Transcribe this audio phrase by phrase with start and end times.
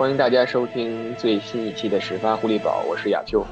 [0.00, 3.44] 欢迎大家收听最新一期的始发狐狸堡，我是亚秋。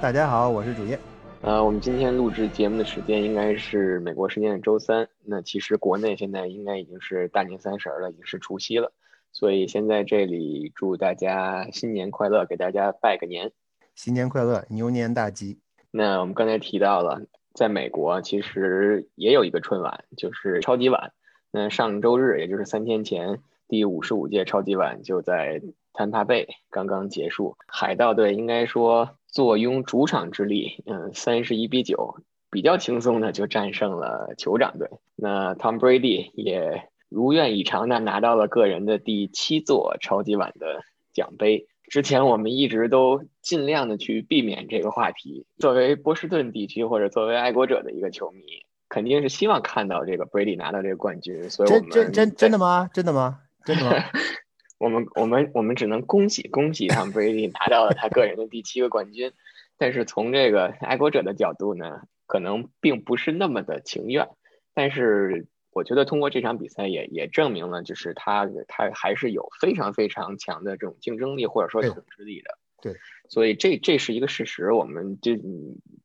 [0.00, 0.96] 大家好，我是主页。
[1.42, 5.08] 呃，我们今天录制节目的时间应该是美国时间的周三。
[5.24, 8.92] 那其实国内现在应该已经是大年三十了，已经是除夕了。
[9.32, 13.50] 所以先在这里祝大家新年快乐，给大家拜个年。
[13.96, 15.58] 新年快乐，牛年大吉。
[15.90, 17.22] 那我们刚才提到了，
[17.54, 21.10] 在美国其实也有一个春晚，就是超级碗。
[21.50, 25.60] 那上周日，也就是三天前，第五十五届超级碗就在
[25.98, 27.56] 坦帕贝刚刚结束。
[27.66, 32.14] 海盗队应该说坐拥主场之力，嗯，三十一比九，
[32.52, 34.88] 比较轻松的就战胜了酋长队。
[35.16, 41.66] 那 Tom Brady 也如愿以偿的拿到了个人的第七座超级碗的奖杯。
[41.90, 45.46] 之前我们一直都尽量的去避免这个话题。
[45.58, 48.42] 作为波士顿地区或者作为爱国者的一个球迷，
[48.88, 51.50] 肯定是希望看到这个 Brady 拿到这个冠军。
[51.50, 52.88] 所以，我们真真真的吗？
[52.94, 53.40] 真的吗？
[53.64, 53.96] 真的吗？
[54.78, 59.32] 我们我们我们只能恭喜恭喜他 Brady 拿到了他个人的第七个冠军。
[59.76, 64.28] 但是从这个爱国者的角度呢，可能并不是那么的情愿。
[64.74, 65.46] 但是。
[65.70, 72.58] 我觉得通过这场比赛也也证明了，就是他他还是有非常非常强的这种竞争力或者说统治力的。
[72.82, 72.96] 对，
[73.28, 74.72] 所以这这是一个事实。
[74.72, 75.36] 我们就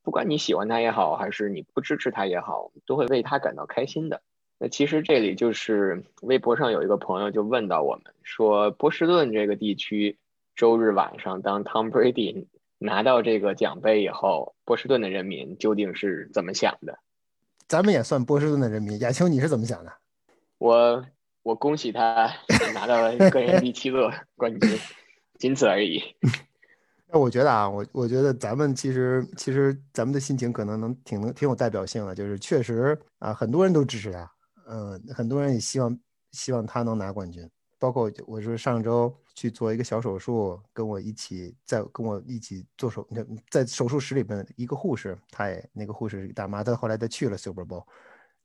[0.04, 4.22] 不管你喜欢他也好，还是你不支持他也好，都会为他感到开心的。
[4.64, 10.17] 那其实这里就是微博上有一个朋友就问到我们说，波士顿这个地区
[10.56, 12.45] 周日晚上当 Tom Brady
[12.78, 16.97] 拿到这个奖杯以后，波士顿的人民究竟是怎么想的？
[17.67, 19.91] 咱们也算波士顿的人民，亚秋，你是怎么想的？
[20.59, 21.06] 我
[21.41, 22.31] 我恭喜他
[22.73, 24.80] 拿到了个人第七个冠军，
[25.39, 26.02] 仅此而已。
[27.11, 34.31] 那我觉得啊，我我觉得咱们其实其实咱们的心情可能能挺能挺有代表性的，就是确实啊，很多人都支持他，
[34.68, 36.00] 嗯，很多人也希望
[36.31, 37.50] 希望他能拿冠军。
[37.79, 43.06] 包括我说上周去做一个小手术，跟我一起在跟我一起做手，
[43.50, 47.84] 在手术室里边一个护士，她也那个护士大妈，她后来她去了 Super Bowl，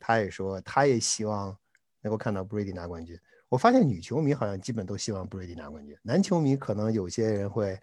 [0.01, 1.57] 她也说她也希望
[2.01, 3.17] 能够看到 Brady 拿冠军。
[3.49, 7.79] 我发现女球迷好像基本都希望 Brady 拿冠军，男球迷可能有些人会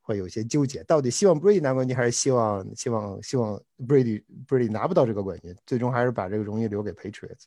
[0.00, 7.44] 会有些纠结，到底希望 Brady 拿冠军还是希望希望希望 Brady Brady 拿不到这个冠军，最终还是把这个荣誉留给 Patriots。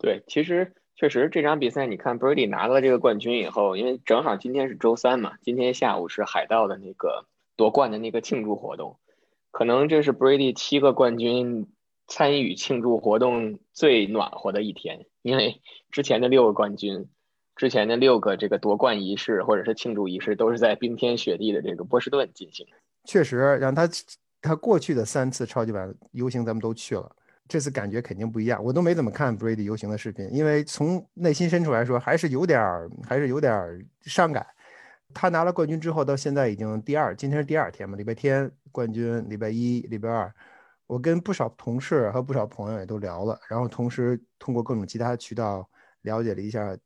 [0.00, 0.72] 对，其实。
[0.96, 7.24] 确实，这场比赛你看，Brady 拿了这个冠军以后，因为正好今天是周三嘛，今天下午是海盗的那个
[7.56, 8.98] 夺冠的那个庆祝活动，
[9.50, 11.68] 可能这是 Brady 七个冠军
[12.06, 17.08] 参与庆祝活动最暖和的一天，因为之前的六个冠军，
[17.56, 22.66] 之前的六个这个夺冠仪式或者是庆祝仪式都是在冰天雪地的这个波士顿进行。
[23.06, 23.88] 确实，让他
[24.42, 27.16] 他过去的三次超级碗游行咱们都去了。
[27.50, 34.46] 这次感觉肯定不一样，我都没怎么看 Brady 游行的视频，因为从内心深处来说，还是有点儿，还是有点儿伤感。
[35.12, 40.32] 他拿了冠军之后，到现在已经第二，今天是第二天嘛，礼拜天冠军，礼拜一、礼拜二，
[40.86, 45.68] 我跟不少同事和不少朋友也都聊了，然后同时通过各种其他渠道
[46.02, 46.78] 了解了一下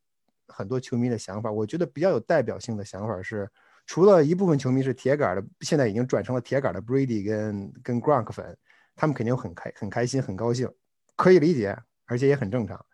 [0.49, 1.53] 很多球迷的想法。
[1.53, 3.47] 我觉得比较有代表性的想法是，
[3.85, 8.57] 除了一部分球迷是铁杆的，现在已经转成了铁杆的 Brady 跟跟 Gronk 粉。
[8.97, 10.71] 他们肯定很开很开心很高兴，
[11.17, 12.85] 可以理解，而且也很正常。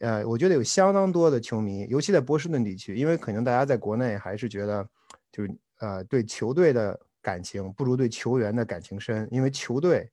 [0.00, 4.86] 呃，我觉得有相当多的球迷，尤其在波士顿地区，因为可能大家在国内还是觉得，
[5.32, 10.10] 就是呃对球队的感情不如对球员的感情深，因为球队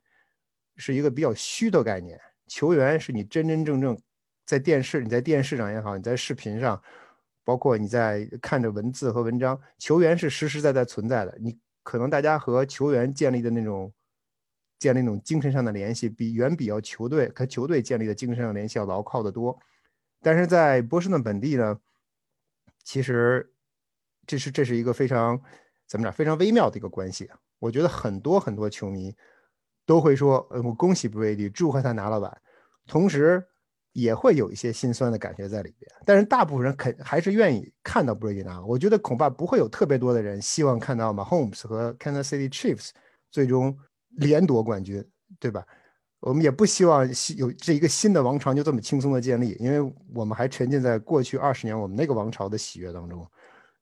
[0.77, 3.97] 是一个比较虚的概念，球员是你真真正正
[4.45, 6.81] 在电视你在电视上也好，你在视频上，
[7.43, 11.37] 包括你在看着文字和文章，球员是实实在在存在的。
[11.41, 13.93] 你可能大家和球员建立的那种。
[14.83, 19.57] 建立那种精神上的联系，比远比要球队和球队建立的精神上联系要牢靠的多。
[20.21, 21.79] 但是在波士顿本地呢，
[22.83, 23.49] 其实
[24.27, 25.41] 这是这是一个非常
[25.87, 27.29] 怎么讲非常微妙的一个关系。
[27.59, 29.15] 我觉得很多很多球迷
[29.85, 32.41] 都会说：“呃，我恭喜布雷迪，祝贺他拿了碗。”
[32.85, 33.41] 同时
[33.93, 35.89] 也会有一些心酸的感觉在里边。
[36.05, 38.61] 但是大部分人肯还是愿意看到布雷迪拿。
[38.65, 42.89] 我觉得恐怕不会有特别多的人希望看到马 homes 和 Kansas City Chiefs
[43.31, 43.77] 最终。
[44.17, 45.03] 连夺冠军，
[45.39, 45.65] 对吧？
[46.19, 47.05] 我们也不希望
[47.35, 53.27] 有这一个新的王朝就这么轻松的建立，因为我们还沉浸在过去二十年我们那个王朝的喜悦当中。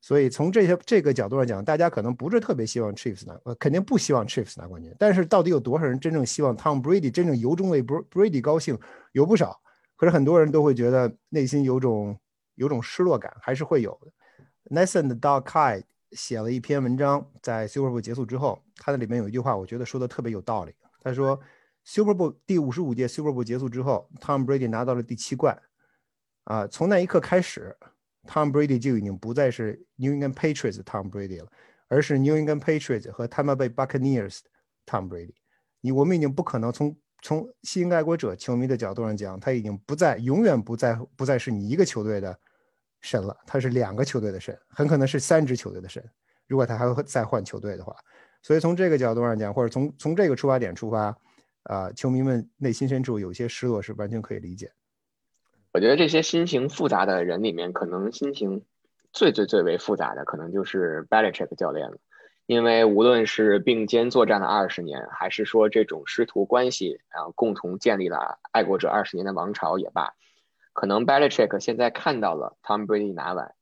[0.04, 4.92] 所以从这些这个角度上讲，大家可能不是特别希望 Chiefs 拿，呃，肯定不希望 Chiefs 拿冠军。
[4.98, 8.75] 但是到底有多少人真正希望 Tom Brady 真正由衷为 Brady 高兴？
[9.12, 9.62] 有不少，
[9.95, 12.18] 可是很多人都会觉得内心有种
[12.56, 14.75] 有种失落感，还是会有的。
[14.75, 15.83] Nathan 的 Dog Kai
[16.13, 18.62] 写了一篇文章，在 Super Bowl 结束之后。
[18.84, 20.74] 他的里面有一句话，我觉得说的特别有道理。
[21.00, 21.40] 他说
[21.84, 25.62] ，Super Bowl 第五十五届 Super Bowl 结束之后，Tom Brady 拿到了第七冠。
[26.46, 27.78] 啊，从那一刻开始
[28.28, 31.48] ，，Tom Brady 就已经不再是 New England Patriots Tom Brady 了，
[31.88, 34.40] 而是 New England Patriots 和 Tampa Bay Buccaneers
[34.88, 35.36] Tom Brady。
[35.81, 42.40] 你我们已经不可能从从新爱国者球迷的角度上讲，他已经不再永远不再不再是你一个球队的
[43.01, 46.03] 神了，他是两个球队的神，很可能是三支球队的神。
[46.48, 47.95] 如果他还会再换球队的话，
[48.42, 51.18] 所以从这个角度上讲，或者从从这个出发点出发，
[51.63, 54.71] 啊，球迷们内心深处有些失落是完全可以理解。
[55.74, 58.65] 我觉得这些心情复杂的人里面，可能心情
[59.13, 61.97] 最最最为复杂的，可能就是 Belichick 教练了。
[62.45, 70.13] 因为无论是并肩作战了二十年，还是说这种师徒关系，然后共同建立了爱国者二十年的王朝也罢，
[70.73, 73.56] 可能 Belichick 现在看到了 Tom Brady 拿碗，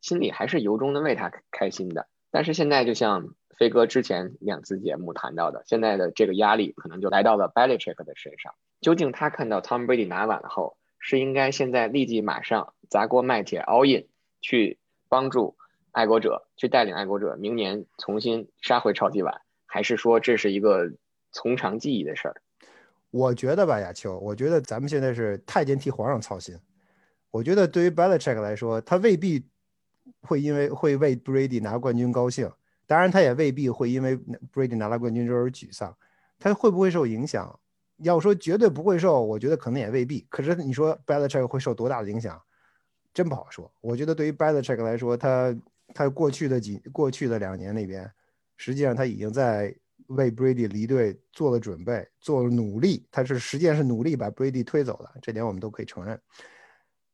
[0.00, 2.08] 心里还是由衷的为他开心的。
[2.30, 8.54] 但是现在就像飞哥之前两次节目谈到的，现在的这个压力可能就来到了 Belichick 的身上。
[8.80, 14.08] 究竟他看到 Tom Brady 拿碗后，是应该现在立即马上砸锅卖铁 all in
[14.40, 14.78] 去
[15.08, 15.56] 帮助
[15.92, 20.92] 爱国者，去带领爱国者明年重新杀回超级碗，还是说这是一个
[21.32, 22.42] 从长计议的事儿？
[23.10, 26.58] 我觉得吧，亚秋，我觉得咱们现在是太监替皇上操心。
[27.30, 29.46] 我觉得对于 Belichick 来说，他未必
[30.22, 32.50] 会因为会为 Brady 拿冠军高兴。
[32.86, 34.16] 当然，他也未必会因为
[34.52, 35.96] Brady 拿了冠军之后而沮丧，
[36.38, 37.58] 他会不会受影响？
[37.98, 40.26] 要说绝对不会受，我觉得可能也未必。
[40.28, 42.40] 可是你说 Belichick 会受多大的影响，
[43.14, 43.72] 真不好说。
[43.80, 45.56] 我觉得对于 Belichick 来说，他
[45.94, 48.10] 他过去的几过去的两年里边，
[48.56, 49.74] 实际上他已经在
[50.08, 53.06] 为 Brady 离队做了准备，做了努力。
[53.10, 56.20] 他是实际上是努力把 Brady 推走的，这点我们都可以承认。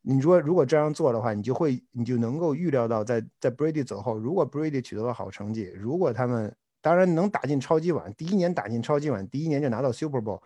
[0.01, 10.41] 你说如果这样做的话，你就会你就能够预料到，在在 Brady 走后，如果 Brady 取得了好成绩，如果他们当然能打进超级碗，第一年打进超级碗，第一年就拿到 Super Bowl，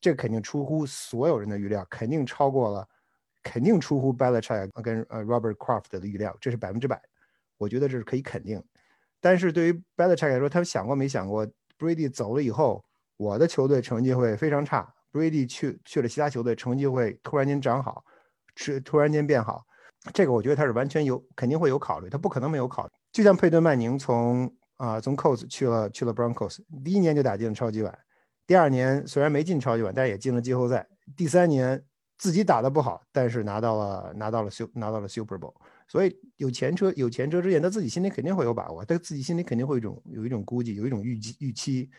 [0.00, 2.86] 这肯定出乎所有人的预料，肯定超过了，
[3.42, 7.00] 肯定出乎 Belichick 跟呃 Robert Kraft 的预料，这是百分之百，
[7.56, 8.62] 我觉得这是可以肯定。
[9.20, 11.48] 但是对于 Belichick 来说，他们想过没想过
[11.78, 12.84] Brady 走了以后，
[13.16, 18.04] 我的球队成绩会非常差，Brady 去去了其他球队，成绩会突然间涨好。
[18.60, 19.64] 是突然间变好，
[20.12, 22.92] 这个我觉得他是完全有肯定会有考虑，他不可能没有考虑。
[23.12, 27.98] 就像佩顿曼宁从啊从 c o s 去了去了 Broncos，第一年就打进了超级碗，
[28.48, 30.84] 第二年虽然没进超级碗，但也进了季后赛。
[31.16, 31.80] 第三年
[32.16, 35.54] 自己打的不好，但是拿到了拿到了 Super 拿到了 Super Bowl。
[35.88, 41.90] 所以有前车有前车之鉴，他自己心里肯定会有把握，他自己心里肯定会有一种有一种估计，有一种预计预期。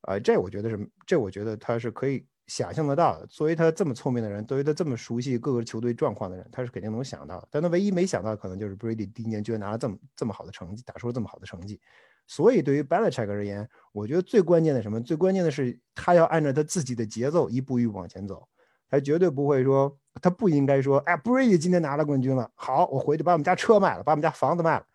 [0.00, 2.26] 啊，这我觉得是这我觉得他是可以。
[2.46, 7.44] 想象得到的，作为他这么聪明的人，作为他这么熟悉各个球队状况的人，他是肯定能想到。
[7.50, 11.80] 但他唯一没想到，可能就是 Brady 第一年居然拿了这么这么好的成绩，打出了这么好的成绩。
[12.28, 15.02] 所以对于 Belichick 而言，我觉得最关键的什么？
[15.02, 18.46] 最关键的是他要按照他自己的节奏一步一步往前走，
[18.88, 24.86] 他绝对不会说，他不应该说，哎，Brady 今天拿了冠军了，好，我回去把我们家车卖了，把我们家房子卖了。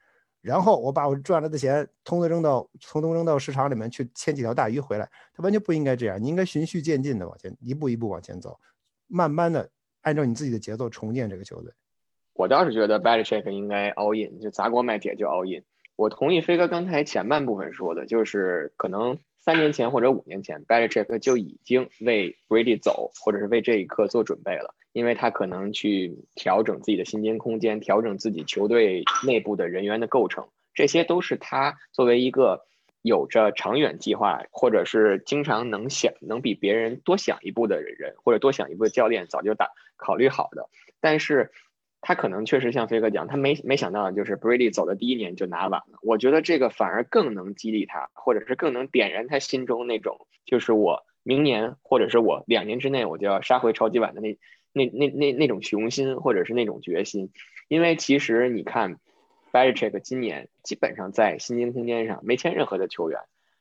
[0.42, 5.08] 然后我把我赚来的钱通通扔到，通通扔到市场里面去牵几条大鱼回来。
[5.36, 8.60] 他完全不应该这样，你应该循序渐进的往前，一步一步往前走，
[9.08, 9.70] 慢慢的
[10.02, 11.72] 按照你自己的节奏重建这个球队。
[12.34, 15.64] 我倒是觉得 Belichick 应该 all in，就砸锅卖铁就 all in。
[16.02, 24.74] 我同意飞哥刚才前半部分说的，就是可能三年前或者五年前，Belichick 就已经为 Brady 走，或者是为这一刻做准备了。
[24.94, 32.66] 因为他可能去调整自己的薪金空间，调整自己球队内部的人员的构成，这些都是他作为一个
[33.04, 40.68] 有着长远计划，或者是经常能想能比别人多想一步的人，或者多想一步的教练早就打考虑好的。
[41.00, 41.52] 但是，
[42.02, 46.00] 他可能确实像飞哥讲，他没没想到就是 Brady 走的第一年就拿完了。
[46.02, 54.38] 我觉得这个反而更能激励他，或者是更能点燃他心中那种就是我明年或者是我两年之内我就要杀回超级碗的那。
[54.74, 57.34] 那那那那种雄心或者是那种决心，
[57.68, 58.96] 因为其实你看
[59.52, 63.20] ，Belichick 今年基本上在薪金空间上没签任何的球员，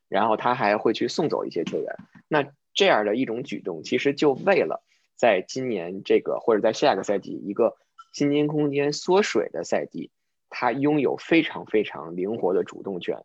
[0.09, 1.97] 然后他还会去送走一些球员。
[2.28, 4.85] 那这样的一种举动，其实就为了
[5.16, 7.75] 在今年这个或者在下个赛季一个
[8.12, 10.11] 薪金空间缩水的赛季，
[10.49, 13.25] 他拥有非常非常灵活的主动权。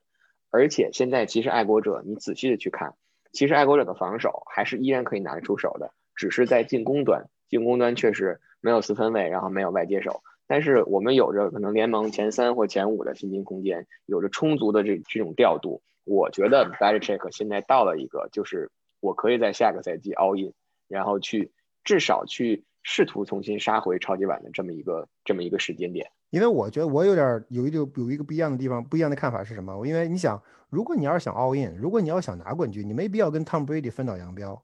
[0.50, 2.96] 而且现在其实爱国者，你仔细的去看，
[3.32, 7.30] 其实爱国者的防守还是依然可以拿得出手的，只是在进攻端。
[7.50, 15.82] 进攻端确实没有四分卫，然后没有外接手，但是我们有着可能联盟前三或前五的薪金空间，有着充足的这这种调度。
[16.06, 20.54] 我觉得 Belichick 现在到了一个，就是我可以在下个赛季 all in，
[20.88, 21.52] 然后去
[21.84, 26.10] 至少去试图重新杀回超级碗的这么一个这么一个时间点。
[26.30, 29.86] 因为我觉得我有点有一个有一个不一样的地方，不一样的看法是什么？
[29.86, 34.62] 因为你想，如果你要是想 all in，如果你要想拿冠军，你没必要跟 Tom Brady 分道扬镳。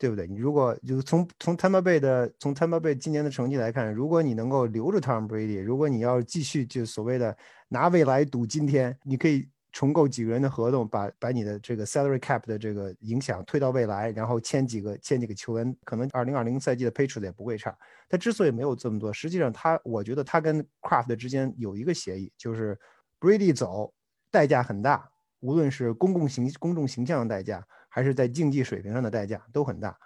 [0.00, 0.28] 对不对？
[0.28, 7.36] 你如果就从从 Tampa Bay 的从 Tampa Bay 今年的成绩来看，如果你能够留着 Tom Brady，如果你要继续就所谓的
[7.68, 17.76] 拿未来赌今天，你可以重构几个人的合同，把把你的这个 salary cap 的这个影响推到未来，然后签几个签几个球员，可能二零二零赛季的 Patriots 也不会差。
[18.08, 22.78] 他之所以没有这么多，实际上他我觉得他跟 Craft 之间有一个协议，就是
[23.20, 23.92] Brady 走
[24.30, 25.10] 代价很大，
[25.40, 27.64] 无论是公共形公众形象的代价。
[27.90, 29.98] 还是在竞技水平上的代价都很大，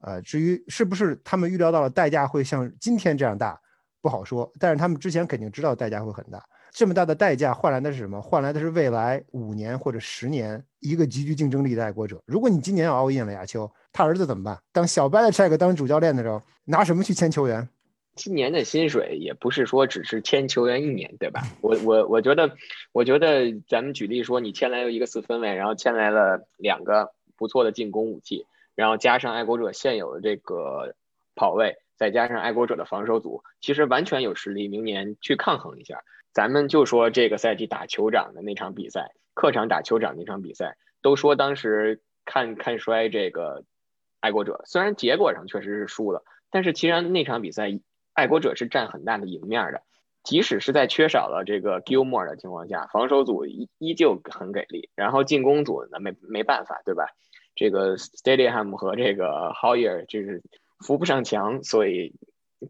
[0.00, 3.60] 呃，至于是不是他们预料到了代价会像今天这样大，
[4.00, 4.50] 不好说。
[4.58, 6.42] 但是他们之前肯定知道代价会很大。
[6.78, 8.22] 这么大的代价换来的是什么？
[8.22, 12.22] 换来的是未来五年或者十年一个极具竞争力的爱国者。
[12.24, 14.56] 如果你今年要 all in 了，亚秋，他儿子怎么办？
[14.70, 17.68] 当小白的 check 当主教练的时候，拿什么去签球员？
[18.14, 21.42] 今年的薪水也不是说只是签球员一年，对吧？
[21.62, 22.48] 我我我觉得，
[22.92, 27.12] 我觉得咱们举例说，你签来了一个四分卫，然后签来了两个。
[27.36, 30.96] 不错的进攻武器，然后加上爱国者现有的这个
[31.36, 36.02] 跑位，再加上爱国者的防守组，其实完全有实力明年去抗衡一下。
[36.38, 43.64] 咱们就说这个赛季打酋长的那场比赛，客场打酋长那场比赛，都说当时看看衰这个
[44.20, 47.80] 爱国者，虽然结果上确实是输了，但是其实那场比赛
[48.12, 49.82] 爱国者是占很大的赢面的。
[50.22, 57.06] 即使是在缺少了这个 Gilmore 的情况下，防守组依依旧很给力，然后进攻组呢没没办法，对吧？
[57.56, 60.40] 这个 Stadium 和这个 Hoyer 就是
[60.78, 62.14] 扶不上墙，所以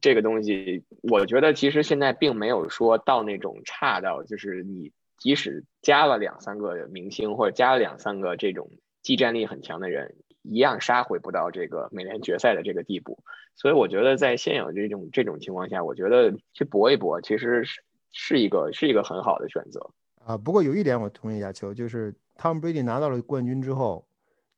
[0.01, 8.71] 这个东西我觉得其实现在并没有说到那种差到就是你即使加了两三个明星或者加了两三个这种
[9.03, 13.19] 技战力很强的人，一样杀回不到这个美联决赛的这个地步。
[13.55, 19.91] 所以我觉得在现有这种这种情况下，我觉得去搏一搏其实是是一个是一个很好的选择
[20.25, 20.37] 啊。
[20.37, 24.05] 不过有一点我同意亚秋，就是 Tom Brady 拿到了冠军之后。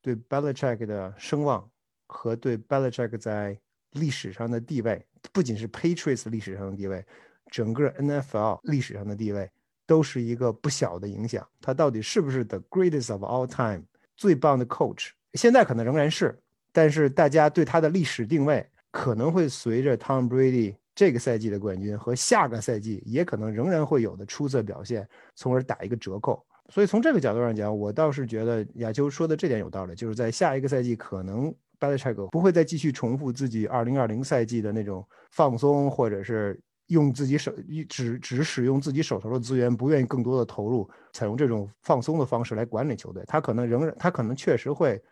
[0.03, 1.71] 对 Belichick 的声望
[2.07, 3.61] 和对 Belichick 在
[3.91, 7.05] 历史上的地位，不仅是 Patriots 历史上的地位，
[7.51, 9.51] 整个 NFL 历史上的地位
[9.87, 11.47] 都是一个不小的影响。
[11.61, 13.83] 他到底是不是 the greatest of all time
[14.17, 15.11] 最棒的 coach？
[15.35, 16.39] 现在可能仍然是，
[16.73, 26.45] 但是大家对他的历史定位可能会随着 Tom Brady 这个赛季的冠军和下个赛季也可能仍然会有的出色表现，从而打一个折扣。
[26.69, 37.53] 所以从这个角度上讲，我倒是觉得亚秋说的这点有道理，就是在下一个赛季，可能 Belichick 不会再继续重复自己2020赛季的那种放松，或者是用自己手
[37.89, 43.25] 只只使用自己手头的资源，不愿意更多的投入，采用这种放松的方式来管理球队。
[43.27, 45.03] 他可能仍然，他可能确实会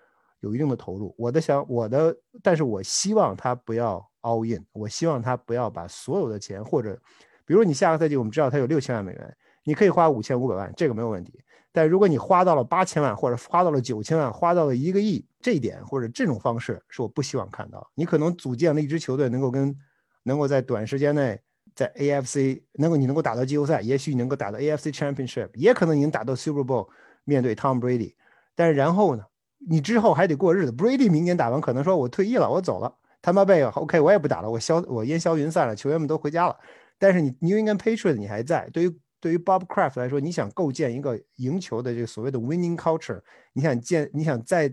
[0.40, 1.14] 有一定的投入。
[1.16, 7.00] 我的想，我的，但是我希望他不要 all in，我希望他不要把所有的钱，或者，
[7.46, 11.40] 比如你下个赛季，我们知道他有六千万美元，你可以花五千五百万，这个没有问题。
[11.70, 17.88] 但如果你花到了八千万，或者花到了九千万，花到了一个亿，这一点或者这种方式是我不希望看到。
[17.94, 19.76] 你可能组建了一支球队，能够跟
[20.22, 21.38] 能够在短时间内
[21.74, 26.88] 在 AFC 能够你能够打到季后赛，也许你能够打到 AFC Championship，也可能你能打到 Super Bowl，
[27.24, 28.14] 面对 Tom Brady。
[28.56, 29.24] 但是然后呢，
[29.68, 30.72] 你之后还得过日子。
[30.72, 32.92] Brady 明年打完可能说我退役了，我走了。
[33.20, 36.56] 他妈贝 OK，我也不打了，我消我烟消云散了，球员们都回家了。
[36.98, 38.98] 但是你 New England Patriots 你还在，对于。
[39.20, 43.20] 对于 Bob Kraft 来说，你想构建一个赢球的这个所谓的 winning culture，
[43.52, 44.72] 你想建，你想在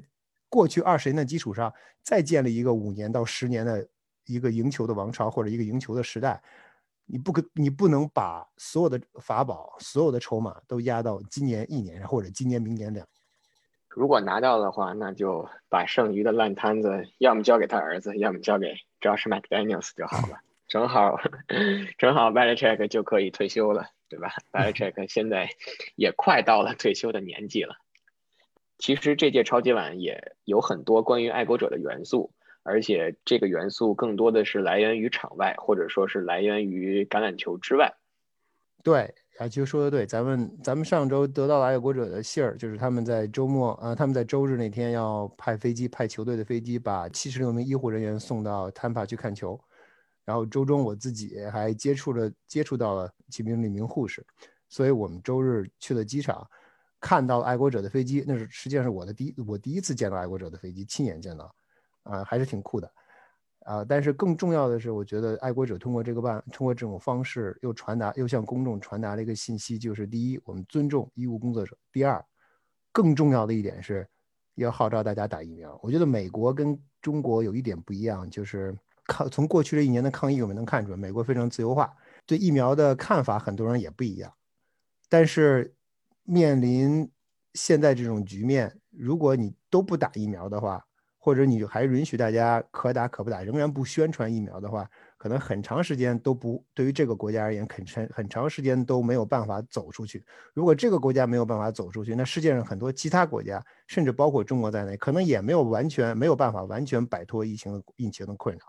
[0.49, 1.73] 过去二十年的基础上
[2.03, 3.87] 再建立一个五年到十年的
[4.25, 6.41] 一个赢球的王朝或者一个赢球的时代，
[7.05, 13.07] 你不可，你不能把所有的法宝、所有的筹码都压到今年一年或者今年、明年两年。
[13.89, 20.39] 如果拿到的话，那就把剩余的烂摊子要么交给他儿子，要么交给 Josh McDaniels 就好了。
[20.67, 21.19] 正好，
[21.97, 23.87] 正好 Belichick 就可以退休了。
[24.07, 25.49] 对吧？Belichick 现在
[25.95, 27.75] 也快到了退休的年纪了。
[28.77, 32.31] 其实这届超级碗也有很多关于爱国者的元素，
[32.61, 37.95] 而且这个元素更多的是来源于场外，或者说是来源于橄榄球之外。
[38.83, 40.05] 对，啊，其实说的对。
[40.05, 49.59] 咱们咱们上周得到了爱国者的信儿，就是他们在周末啊，他们在周日那天要派飞机，派球队的飞机，把七十六名医护人员送到 Tampa 去看球。
[50.25, 54.25] 然后周中我自己还接触了接触到了几名一名护士，
[54.67, 56.45] 所以我们周日去了机场，
[56.99, 61.55] 看到了爱国者的飞机，那是实际上是我的第一我第一次见到爱国者的飞机，亲眼见到，
[62.01, 62.91] 啊，还是挺酷的，
[63.59, 72.25] 啊，但是更重要的是，我觉得爱国者通过这个办通过这种方式又传达又向公众传达了一个信息，就是第一，我们尊重医务工作者；第二，
[72.91, 74.07] 更重要的一点是，
[74.55, 75.79] 要号召大家打疫苗。
[75.83, 78.75] 我觉得美国跟中国有一点不一样，就是。
[79.07, 81.93] 抗从过去这一年的抗疫，我们能看出来，美国非常自由化，
[82.25, 84.33] 对疫苗的看法，很多人也不一样。
[85.07, 85.75] 但是
[86.23, 87.09] 面临
[87.53, 90.83] 现在这种局面，如果你都不打疫苗的话，
[91.19, 100.23] 或者你还允许大家可打可不打，仍然不宣传疫苗的话，可能很长时间都不对于这个国家而言，很长很长时间都没有办法走出去。
[100.53, 108.61] 如果这个国家没有办法走出去，那世界上很多其他国家，甚至包括中国在内，可能也没有完全没有办法完全摆脱疫情的疫情的困扰。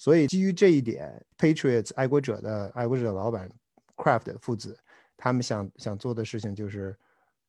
[0.00, 3.46] 所以基于这一点，Patriots 爱国者的爱国者老板
[3.96, 4.74] Craft 父子，
[5.14, 6.96] 他们想想做的事情就是，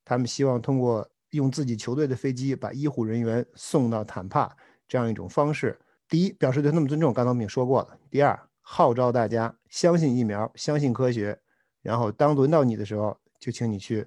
[0.04, 1.10] 他们希望通过。
[1.32, 4.54] 用自己球队的飞机把医护人员送到坦帕
[4.86, 5.80] 这样一种方式，
[6.10, 7.98] 第一表示对他们尊重，刚才我们也说过了。
[8.10, 11.40] 第二，号召大家相信疫苗，相信科学，
[11.82, 14.06] 然后当轮到你的时候，就请你去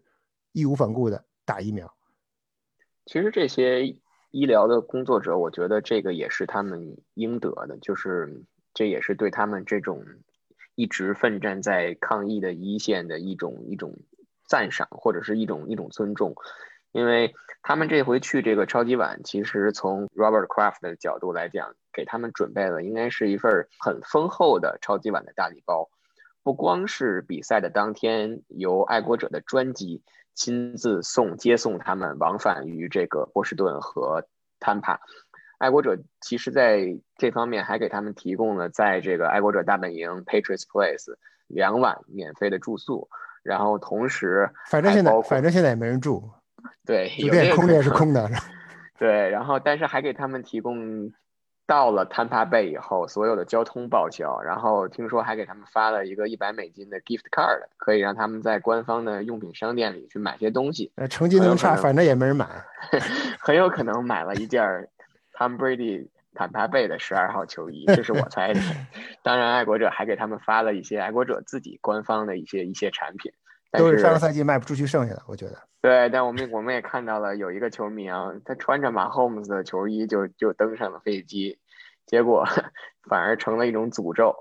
[0.53, 1.91] 义无反顾的打疫苗。
[3.07, 3.97] 其实这些
[4.35, 8.43] 医疗的工作者，我觉得这个也是他们应得的，就是
[8.75, 10.05] 这也是对他们这种
[10.75, 13.95] 一直奋战在抗疫的一线的一种一种
[14.49, 16.35] 赞赏，或者是一种一种尊重。
[16.91, 25.89] 因为他们这回去这个超级碗，其实从 Robert Kraft 的角度来讲，给他们准备了应该是一份很丰厚的超级碗的大礼包。
[26.43, 30.03] 不光是比赛的当天由爱国者的专机
[30.35, 34.27] 亲自送接送他们往返于这个波士顿和
[34.59, 35.01] 坦帕，
[35.59, 41.15] 爱国者其实在这方面还给他们提供了在这个爱国者大本营 Patriots Place
[41.47, 43.09] 两晚免费的住宿，
[43.43, 46.31] 然后同时反正现在反正现在也没人住。
[46.87, 48.29] 对，酒店空着也是空的。
[48.99, 51.13] 对，然后但是还给他们提供
[51.67, 60.93] 到了 Tampa Bay 以后所有的交通报销，然后听说还给他们发了一个一百美金的 gift card，可以让他们在官方的用品商店里去买些东西。
[60.97, 62.47] 呃，成绩那么差，反正也没人买，
[63.41, 64.63] 很有可能买了一件
[65.33, 68.61] Tom Brady 坦帕贝的十二号球衣，这是我猜的。
[69.23, 73.33] 当然，爱国者还给他们发了一些爱国者自己官方的一些一些产品。
[73.77, 75.59] 都是上个赛季卖不出去剩下的，我觉得。
[75.81, 81.59] 对，但我们我们也看到了有一个球迷啊，他穿着马 Holmes 的球衣就就登上了飞机，
[82.07, 82.45] 结果
[83.09, 84.35] 反而成了一种诅咒。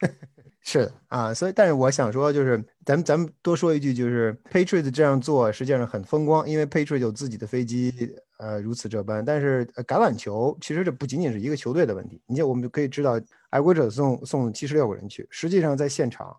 [0.64, 9.24] 是啊，所以但是我想说，就是咱们咱们多说一句，就是 Patriots 这样做实际上很风光，因为 Patriots 有自己的飞机，呃，如此这般。
[9.24, 16.36] 但是橄榄球其实这不仅仅是一个球队的问题，你像我们就可以知道，爱国者送送七十六个人去，实际上在现场。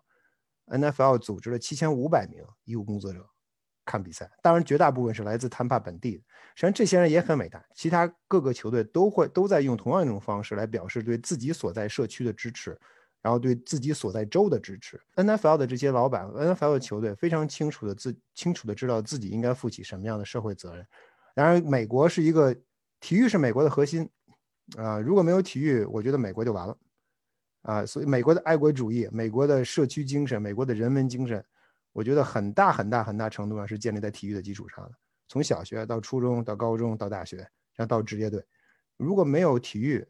[0.66, 3.28] NFL 组织了七千五百名医务工作者
[3.84, 6.22] 看比赛，当然绝大部分是来自坦帕本地的。
[6.54, 7.64] 实际上，这些人也很伟大。
[7.74, 12.78] 其他各个球队都会都在用同样一种方式来表示对自己所在社区的支持，
[13.20, 15.00] 然后对自己所在州的支持。
[15.16, 20.86] NFL 的这些老板，NFL 的球队非常清楚的自清楚的知道自己应该负起什么样的社会责任。
[21.34, 22.54] 然而，美国是一个
[23.00, 24.08] 体育是美国的核心
[24.76, 26.76] 啊，如果没有体育，我觉得美国就完了。
[27.62, 31.42] 啊，所以美国的爱国主义、美国的社区精神、美国的人文精神，
[31.94, 34.90] 我觉得很大很大很大程度上是建立在体育的基础上的。
[35.28, 37.38] 从小学到初中到高中到大学，
[37.74, 38.44] 然后到职业队，
[38.98, 40.06] 如果没有体育，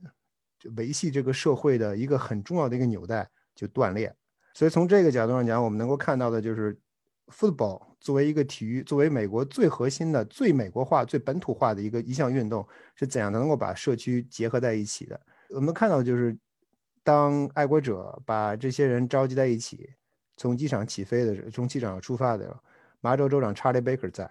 [0.76, 4.12] 维系这个社会的一个很重要的一个纽带就断裂。
[4.54, 6.76] 所以从这个角度上讲，我们能够看到的就是
[7.28, 12.66] ，football 作为一个体育，作为美国最核心的、最美国化、最本土化的一个一项运动，
[12.96, 15.20] 是怎样能够把社区结合在一起的？
[15.50, 16.36] 我们看到就是。
[17.06, 19.90] 当爱国者把这些人召集在一起，
[20.36, 22.58] 从机场起飞的时候，从机场出发的，
[23.00, 24.30] 麻州州长 Charlie Baker 在，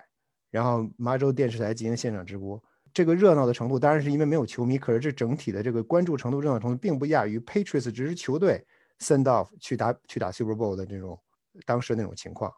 [0.50, 2.62] 然后麻州电视台进行现场直播。
[2.94, 8.66] 这个热闹的程度当然是因为没有球迷，可是这整体的这个关注程度、热闹程度并不亚于 Patriots 这支球队
[9.00, 11.20] send off 去打去打 Super Bowl 的这种
[11.66, 12.54] 当时那种情况。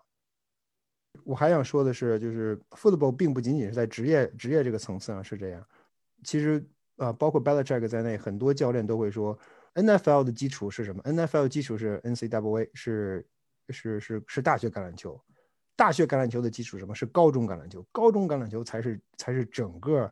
[1.24, 5.66] 我还想说的是，就是 football 并不仅仅是在职业职业这个层次上是这样，
[6.24, 6.62] 其实
[6.98, 9.38] 啊，包括 Belichick 在内，很多教练都会说。
[9.76, 13.28] NFL 的基础是什么？NFL 基础是 NCAA，是
[13.70, 15.20] 是是是大学橄榄球。
[15.76, 17.86] 大学橄榄球的基础什么是高中橄榄球？
[17.92, 20.12] 高中橄榄球才是才是整个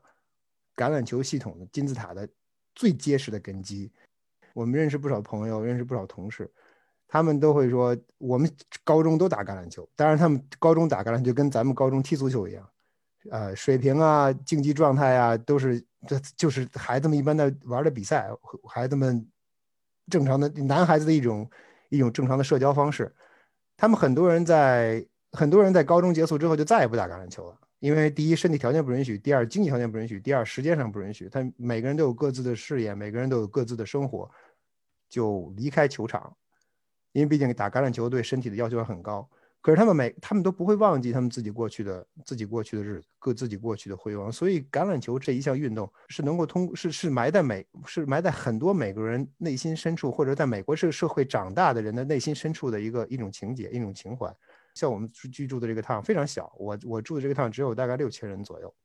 [0.75, 2.27] 橄榄球系统的金字塔的
[2.75, 3.91] 最结实的根基。
[4.53, 6.51] 我们认识不少朋友，认识不少同事，
[7.07, 8.51] 他们都会说，我们
[8.83, 9.87] 高中都打橄榄球。
[9.95, 12.69] 当然，他们高中打橄榄球跟咱们高中踢足球一样，
[13.31, 18.29] 呃，水平啊，竞技状态啊，都是这就是孩子们一般的玩的比赛，
[18.67, 19.27] 孩子们。
[20.11, 21.49] 正常的男孩子的一种
[21.87, 23.09] 一种正常的社交方式，
[23.75, 31.27] 他们很多人在很多人在高中结束之后就再也不打橄榄球了，因为第一身体条件不允许，第二经济条件不允许，第二时间上不允许。
[31.27, 34.29] 他每个人都有各自的事业，每个人都有各自的生活，
[35.09, 36.35] 就离开球场，
[37.11, 39.27] 因为毕竟打橄榄球对身体的要求很高。
[39.63, 44.29] 可是他们每他们都不会忘记他们自己过去的自己过去的日子，各自己过去的辉煌。
[44.29, 54.29] 所以橄榄球这一项运动是能够通是是埋在美是埋在很多美国人内心深处，或者在美国这个社会长大的人的内心深处的一个一种情节一种情怀。
[54.75, 58.75] 像我们居住的这个 town 非常小，我我住的这个 town 只有大概六千人左右，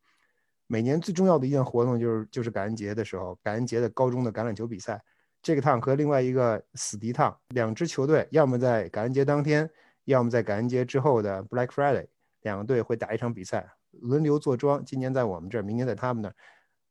[0.68, 5.02] 每年最重要的一件活动就是就是感恩节的时候，感恩节的高中的橄榄球比赛。
[5.40, 9.70] 这个趟和另外一个死敌趟，两支球队要么在感恩节当天，
[10.12, 12.06] 要么在感恩节之后的 Black Friday，
[12.40, 14.82] 两个队会打一场比赛，轮流坐庄。
[14.82, 16.34] 今年在我们这儿，明年在他们那儿，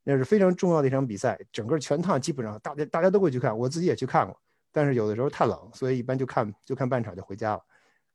[0.03, 1.39] 那是非常重要的一场比赛。
[1.51, 4.39] 整个全趟基本上大家大家都会去看，我自己也去看过。
[4.71, 7.63] 但是有的时候太冷，所以一般就看就看半场就回家了。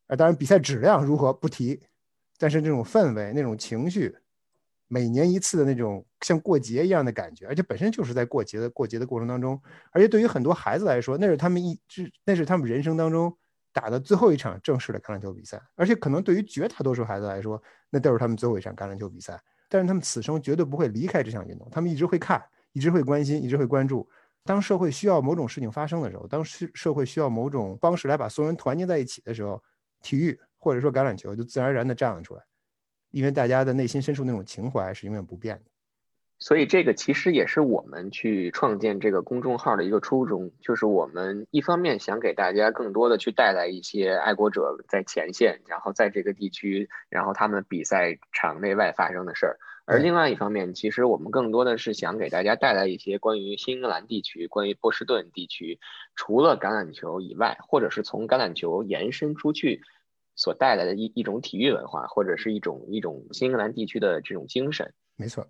[0.06, 1.82] 啊，当然比赛质量如何不提，
[2.38, 4.16] 但是这种氛围、那种情绪。
[4.86, 9.58] 每年一次的那种像过节一样的感觉，而且本身就是在过节的过节的过程当中，
[9.90, 13.34] 而且对于很多孩子来说，那是他们一是那是他们人生当中
[13.72, 19.40] 打的最后一场正式的橄榄球比赛，而且可能对于绝大多数孩子来说，那都是他们最后一场橄榄球比赛。
[19.68, 24.06] 但是他们此生绝对不会离开这项运动，他们一直会看，一直会关心，一直会关注。
[24.44, 29.62] 当社会需要某种事情发生的时候，当社社会需要某种方式来把所有人团结在一起的时候，
[30.02, 32.42] 体育或者说橄榄球就自然而然的站了出来。
[33.10, 35.70] 因为大家的内心深处那种情怀是永远不变的，
[36.42, 49.54] 所以这个其实也是我们去创建这个公众号的一个初衷，就是我们一方面想给大家更多的去带来一些爱国者在前线，然后在这个地区，然后他们比赛场内外发生的事儿；
[49.86, 55.78] 而另外一方面，其实我们更多的是想给大家带来一些关于新英格兰地区、关于波士顿地区，
[56.16, 59.80] 除了橄榄球以外，或者是从橄榄球延伸出去。
[60.34, 65.46] 所带来的一一种体育文化，或者是一种一种新英格兰地区的这种精神，没错。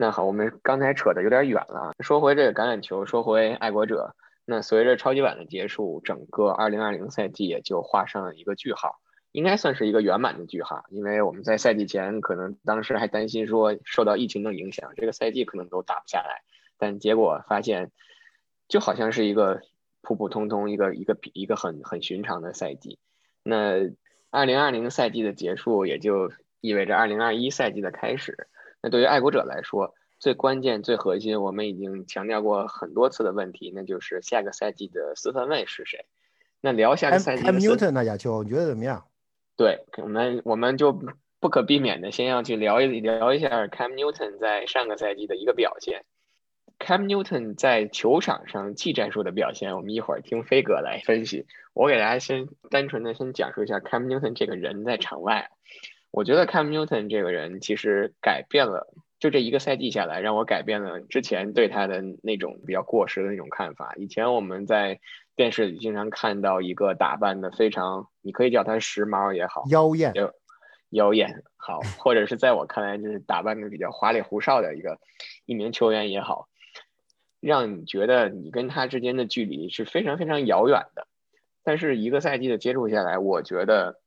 [0.00, 4.14] 那好，我们刚才扯的有点远了，说回这个橄榄球，说回爱国者。
[4.44, 9.00] 那随着超级碗的结束，整个2020赛季也就画上了一个句号，
[9.32, 10.84] 应该算是一个圆满的句号。
[10.90, 16.42] 因为我们在赛季前可能当时还担心说受到疫情的影响，这个赛季可能都打不下来，
[16.78, 17.90] 但结果发现
[18.68, 19.62] 就好像是一个
[20.00, 23.00] 普普通通一个一个一个很很寻常的赛季。
[23.42, 23.90] 那
[24.30, 26.30] 二零二零赛季的结束，也就
[26.60, 28.46] 意味着二零二一赛季的开始。
[28.82, 36.06] 那对于爱国者来说，最关键、最核心，我们已经强调过很多次的问题，那就是下个赛季的四分卫是谁。
[36.60, 39.04] 那聊下个赛季，Cam Newton 那亚秋，你觉得怎么样？
[39.56, 40.92] 对我们，我们就
[41.40, 46.04] 不可避免的先要去聊一聊一下 Cam Newton 在上个赛季的一个表现。
[46.78, 51.46] Cam Newton 在球场上技战术的表现，我们一会儿听飞哥来分析。
[51.74, 55.50] 我给大家先单纯的先讲述一下 Cam Newton 这个人在场外。
[56.10, 63.94] 我觉得 Cam Newton 这个人其实改变了，就这一个赛季下来，让我改变了之前对他的那种比较过时的那种看法。
[63.96, 65.00] 以前我们在
[65.36, 70.12] 电视里经常看到一个打扮的非常，你可以叫他时髦也好，妖艳，
[70.90, 74.98] 妖艳好，或者是在我看来就是打扮的比较花里胡哨的一个
[75.44, 76.48] 一名球员也好。
[77.40, 81.06] 让你觉得你跟他之间的距离是非常非常遥远的，
[81.62, 84.00] 但是一个赛季的接触下来，我觉得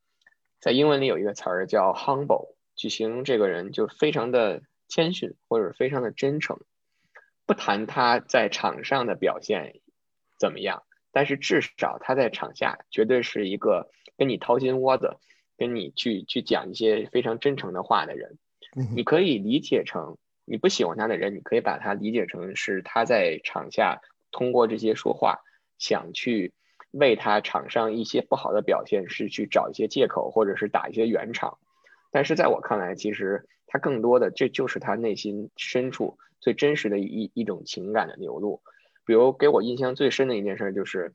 [0.62, 6.60] 在英文里有一个词儿叫 humble，去形容这个人就非常的谦逊或者非常的真诚。
[7.46, 9.82] 不谈他在场上的表现
[10.40, 15.18] 怎么样，但是至少他在场下绝对是一个跟你掏心窝子、
[15.58, 18.38] 跟你去去讲一些非常真诚的话的人。
[18.96, 20.18] 你可以理解成。
[20.44, 25.40] 你不喜欢他的人，你可以把他理解成是他在场下通过这些说话，
[25.78, 26.52] 想去
[26.92, 31.58] 为他场上一些不好的表现是去找一些借口，或者是打一些圆场。
[32.12, 38.62] 但是在我看来，其实他更多的这就是他内心深处最真实的一一种情感的流露。
[39.06, 41.14] 比如给我印象最深的一件事就是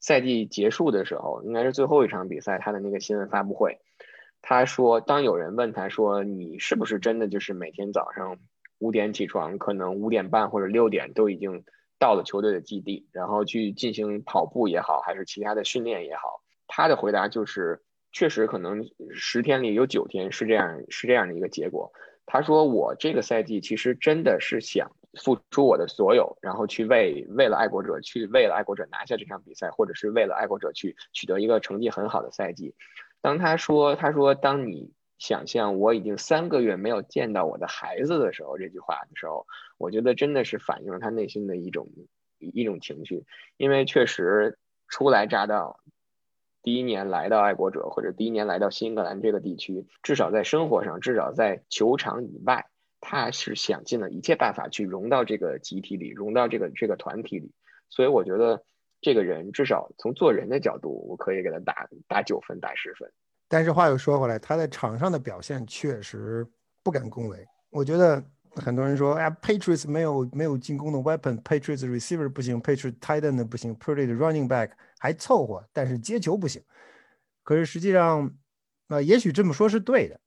[0.00, 3.78] 赛季结束的时候，应该是最后一场比赛，他的那个新闻发布会，
[4.40, 8.38] 他说，当有人问他说你是不是真的就是每天早上。
[8.78, 11.62] 五点起床，可能五点半或者六点都已经
[12.02, 16.42] 到了球队的基地，然后去进行跑步也好，还是其他的训练也好。
[16.66, 18.84] 他的回答就是，确实可能
[19.14, 21.92] 十天里有九天是这样，是这样的一个结果。
[22.26, 24.90] 他说：“我这个赛季其实真的是想
[25.22, 32.74] 付出我的所有，然后去为为了爱国者去为了爱国者拿下这场比赛，或者是为了爱国者去取得一个成绩很好的赛季。”
[33.22, 34.90] 当他说：“他说当你。”
[35.22, 39.46] 想象我已经三个月没有见到我的孩子的时候，这句话的时候，
[39.78, 41.88] 我觉得真的是反映了他内心的一种
[42.40, 43.24] 一种情绪。
[43.56, 44.58] 因为确实
[44.88, 45.78] 初来乍到，
[46.60, 52.66] 第一年来到爱国者或者第一年来到新英格兰这个地区，至少在生活上，至少在球场以外，
[53.00, 57.52] 他是想尽了一切办法去融到这个集体里，融到这个这个团体里。
[57.90, 58.64] 所以我觉得
[59.00, 63.12] 这个人至少从做人的角度，我可以给他打打九分，打十分。
[63.52, 66.46] 但是话又说回来，他在场上的表现确实
[66.82, 67.46] 不敢恭维。
[67.68, 76.62] 我觉得很多人说，哎，Patriots 没有没有进攻的 weapon，Patriots receiver 不行，Patriots tight end 不行，Pretty 的 running back 还凑合，但是接球不行。
[77.42, 78.34] 可是实际上，
[78.88, 80.18] 啊，也许这么说是对的，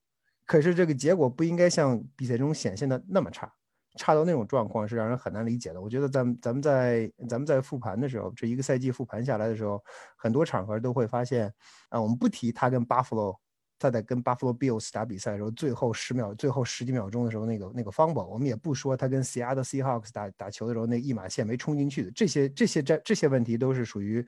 [0.46, 3.52] 可是这个结果不应该像比赛中显现的那么差，
[3.96, 5.82] 差到那种状况是让人很难理解的。
[5.82, 9.84] 我觉得咱们咱们在咱们在复盘的时候，这一个赛季复盘下来的时候，
[10.16, 11.54] 很多场合都会发现，
[11.90, 13.40] 啊，我们不提他跟巴弗罗，
[13.80, 24.26] 他在跟巴弗罗 Bills 打比赛的时候，最后十秒、最后十几秒钟的时候，那个那个 fumble，我们也不说他跟 Seattle Seahawks 打打球的时候，那一码线没冲进去的，这些这些这这些问题都是属于，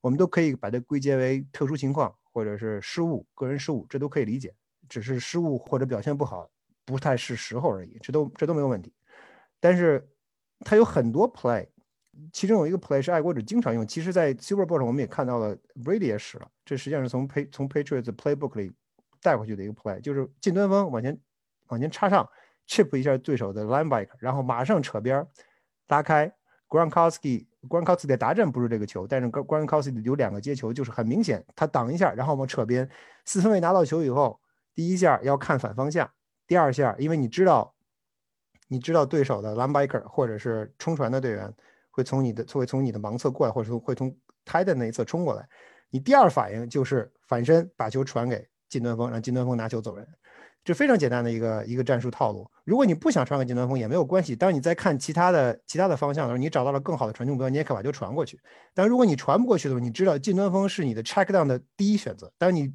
[0.00, 4.54] 我们都可以把它归结为特殊情况或者是失误、个人失误，这都可以理解。
[4.88, 6.48] 只是失误或者表现不好，
[6.86, 8.90] 不太是时候而已，这都这都没有问题。
[9.60, 10.08] 但是
[10.60, 11.66] 他有很多 play，
[12.32, 13.86] 其中有一个 play 是爱国者经常用。
[13.86, 16.48] 其实，在 Super Bowl 上我们也看到了，Brady 也使了。
[16.64, 18.72] 这实际上是从 Pay 从 Patriots playbook 里
[19.20, 21.18] 带回去的一个 play，就是近端锋往前
[21.68, 22.28] 往前插上
[22.66, 25.26] ，chip 一下对手的 linebacker，然后马上扯边
[25.88, 26.32] 拉开。
[26.68, 32.86] Gronkowski，Gronkowski 的达阵不是这个球，但是 Gronkowski 有两个接球，就是很明显，他挡一下，然后往扯边，
[33.24, 34.38] 四分卫拿到球以后。
[34.74, 36.08] 第一下要看反方向，
[36.46, 37.74] 第二下，因为你知道，
[38.68, 41.52] 你知道对手的 l i n e b i k e r 或者是冲传的队员
[41.90, 45.48] 会从你的会从你的盲侧过来，或者说会从 tight 的那一侧冲过来，
[45.90, 50.06] 你第二反应就是反身把球传给近端锋，让近端锋拿球走人，
[50.62, 52.48] 这非常简单的一个一个战术套路。
[52.64, 58.38] 如果你不想传给近端锋也没有关系，当你在看其他的其他的方向的时候，你找到了更好的传球目标，你也可以把球传过去。
[58.74, 62.30] 但如果你传不过去的时候，你知道近端锋是你的 check down 的第一选择。
[62.36, 62.72] 当你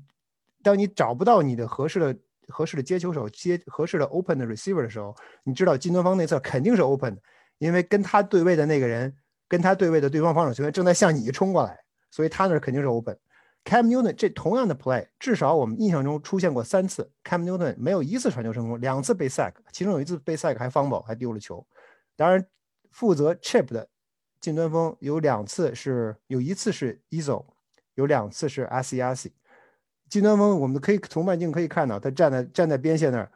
[0.63, 7.21] 当你找不到你的合适的、合适的接球手、接合适的 open 的 receiver 的时候，你知道金端方内侧肯定是 open 的，
[7.58, 9.15] 因为跟他对位的那个人，
[9.47, 11.77] 跟他对位的对方防守球员正在向你冲过来，
[12.12, 13.17] 所以他那肯定是 open。
[13.65, 21.65] Cam Newton 这同样的 play，至少我们印象中出现过三次，Cam Newton 没有一次传球成功，两次被 sack，其中有一次被 sack 还 fumble 还丢了球。
[22.17, 22.45] 当然，
[22.91, 23.88] 负责 chip 的
[24.41, 27.45] 近端锋有两次是有一次是 Ezo，
[27.95, 29.32] 有两次是 Asiasi。
[30.13, 33.32] 金端峰，我们可以从慢镜可以看到，他站在站在边线那儿，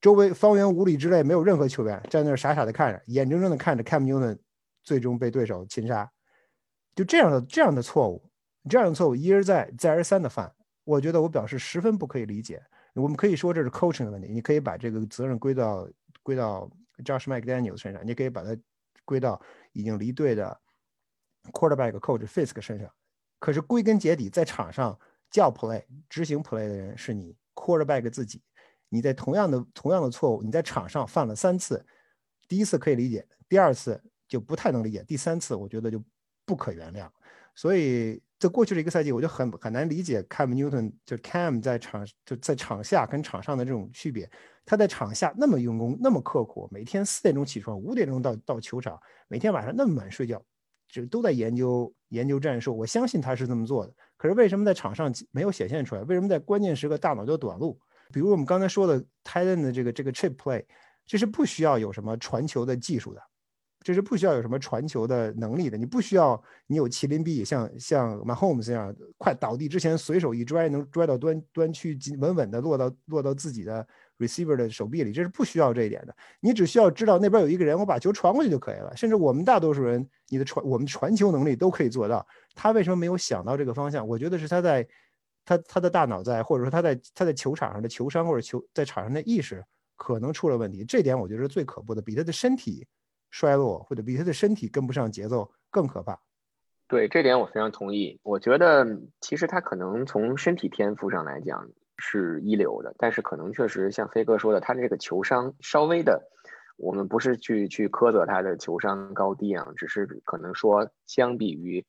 [0.00, 4.38] 周围方圆五里之内没有任何球员，站在那儿傻傻的看着，眼睁睁的看着 Cam Newton
[4.84, 6.08] 最终被对手擒杀。
[6.94, 8.30] 就这样的这样的错误，
[8.70, 12.62] 这样的错误一而再再而三的犯，我觉得我表示十分不可以理解。
[12.94, 15.88] 我们可以说这是 coaching 的问题，你可以把这个责任归到
[16.22, 16.70] 归到
[17.04, 18.56] Josh McDaniel 身上，你可以把它
[19.04, 20.56] 归到已经离队的
[21.50, 22.88] quarterback coach Fisk 身上。
[23.40, 24.96] 可是归根结底，在场上。
[25.34, 28.40] 叫 play 执行 play 的人是你 quarterback 自己，
[28.88, 31.84] 你在同样的同样的错误，你在场上犯了三次，
[32.46, 36.00] 第一次可以理解，第二次就不太能理解，第三次我觉得就
[36.46, 37.08] 不可原谅。
[37.52, 44.30] 所以在过去的一个赛季，我就很很难理解 Cam Newton 就 Cam 在场就在场下跟场上的这种区别。
[44.64, 50.40] 他在场下那么用功，那么刻苦，每天四点钟起床，五点钟到到球场，每天晚上那么晚睡觉。
[50.86, 53.92] 就都在研究研究战术，我相信他是这么做的。
[54.24, 56.02] 可是为什么在场上没有显现出来？
[56.04, 57.78] 为什么在关键时刻大脑就短路？
[58.10, 60.64] 比如我们刚才说的 Titan 的这个这个 chip play，
[61.04, 63.20] 这是不需要有什么传球的技术的，
[63.82, 65.76] 这是不需要有什么传球的能力的。
[65.76, 73.86] 你不需要你有麒麟臂，像像 Mahomes 这样，快倒地之前随手一拽，能拽到端端去，稳稳的落到落到自己的。
[74.18, 76.14] Receiver 的手臂里，这是不需要这一点的。
[76.40, 78.96] 你只需要知道那边有一个人，我把球传过去就可以了。
[78.96, 82.26] 甚至我们大多数人，你的传我们传球能力都可以做到。
[82.54, 84.06] 他为什么没有想到这个方向？
[84.06, 84.86] 我觉得是他在
[85.44, 89.64] 他他的大脑在，或者说他在他在球场上的球商或者球在场上的意识
[89.96, 90.84] 可能出了问题。
[90.84, 92.86] 这点我觉得是最可怖的，比他的身体
[93.30, 96.20] 衰落或者比他的身体跟不上节奏更可怕。
[96.86, 98.20] 对这点我非常同意。
[98.22, 98.86] 我觉得
[99.20, 101.68] 其实他可能从身体天赋上来讲。
[101.98, 106.30] 是一流的，但是可能确实像飞哥说的，他这个球商稍微的，
[106.76, 111.84] 我们不是去去苛责他的球商高低啊，只是可能说相比于，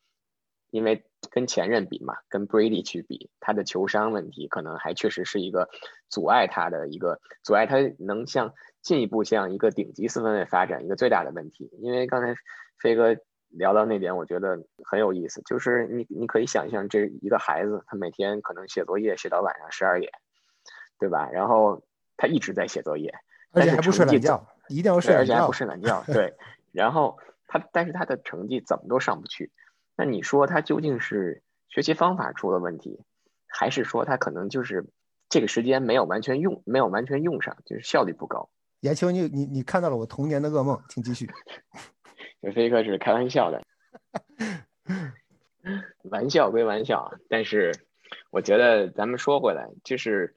[0.69, 5.69] 因为跟前任比嘛，跟 Brady 去比，他的球商问题可能还确实是一个
[6.09, 12.35] 阻碍他的一个阻碍他能向进一步向一个顶级四分卫发展一个最大的问题，因为刚才
[12.79, 13.15] 飞哥。
[13.57, 20.11] 聊到那点，我觉得很有意思，就是你你可以想象，这一个孩子，他每天可能写作业写到晚上十二点，
[20.99, 21.29] 对吧？
[21.31, 21.81] 然后
[22.17, 23.13] 他一直在写作业，
[23.51, 26.33] 而且还不睡懒觉，一定要睡，而且还不睡懒觉，对。
[26.71, 29.51] 然后他，但是他的成绩怎么都上不去。
[29.95, 33.01] 那你说他究竟是学习方法出了问题，
[33.47, 34.85] 还是说他可能就是
[35.29, 38.49] 这个时间没有完全用，没有完全用上，就是效率不高？
[38.81, 41.29] 严秋，你你你看到了我童年的噩梦，请继续。
[42.51, 43.63] 飞哥是开玩笑的，
[46.03, 47.73] 玩笑归玩笑，但是
[48.29, 50.35] 我觉得咱们说回来，就是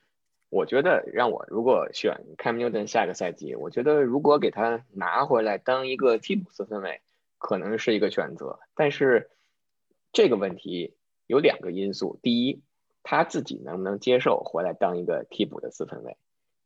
[0.48, 7.00] 我觉得让我如果选 Cam Newton 下个赛季，我觉得如果给他拿回来当一个替补四分卫，
[7.36, 8.58] 可能是一个选择。
[8.74, 9.30] 但是
[10.12, 10.94] 这个问题
[11.26, 12.62] 有两个因素：第一，
[13.02, 16.14] 他自己能不能接受回来当一个替补的四分卫；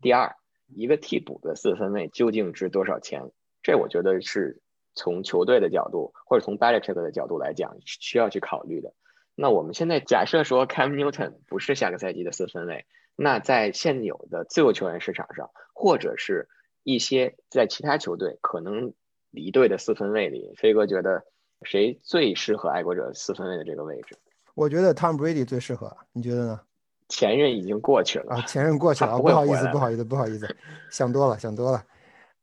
[0.00, 0.36] 第二，
[0.68, 3.30] 一个替补的四分卫究竟值多少钱？
[3.62, 4.60] 这我觉得是
[4.94, 8.92] 从球队的角度或者从 Belichick 的角度来讲需要去考虑的。
[9.34, 16.48] 那我们现在假设说 Cam Newton 不是下个赛季的四分卫，那在现有的自由球员市场上，或者是
[16.82, 18.92] 一些在其他球队可能
[19.30, 21.24] 离队的四分卫里，飞哥觉得
[21.62, 24.16] 谁最适合爱国者四分卫的这个位置？
[24.54, 26.60] 我觉得 Tom Brady 最适合，你觉得呢？
[27.08, 30.56] 前任已经过去了啊，前任过去了， 不好意思，不好意思，不好意思，
[30.90, 31.82] 想多了，想多了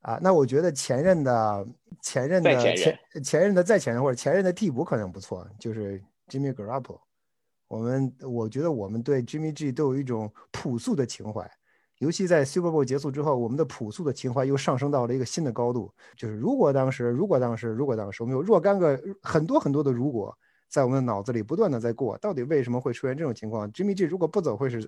[0.09, 0.19] 啊。
[0.21, 1.67] 那我觉得前任的
[2.01, 6.01] 前任的前前任的再前任或者前任的替补可能不错，就是。
[6.31, 6.99] Jimmy Garoppolo，
[7.67, 11.49] 我们我觉得我们对 Jimmy G 都有一种朴素的情怀，
[11.97, 15.91] 尤其在 Super Bowl 结束之后，我们的朴素的情怀又上升到了一个新的高度。
[16.15, 20.37] 就是如果当时，如果当时，如果当时，我们有若干个很多很多的如果，
[20.69, 24.87] 在我们的脑子里不断的在过，到底为什么会出现这种情况？Jimmy G 如果不走，会是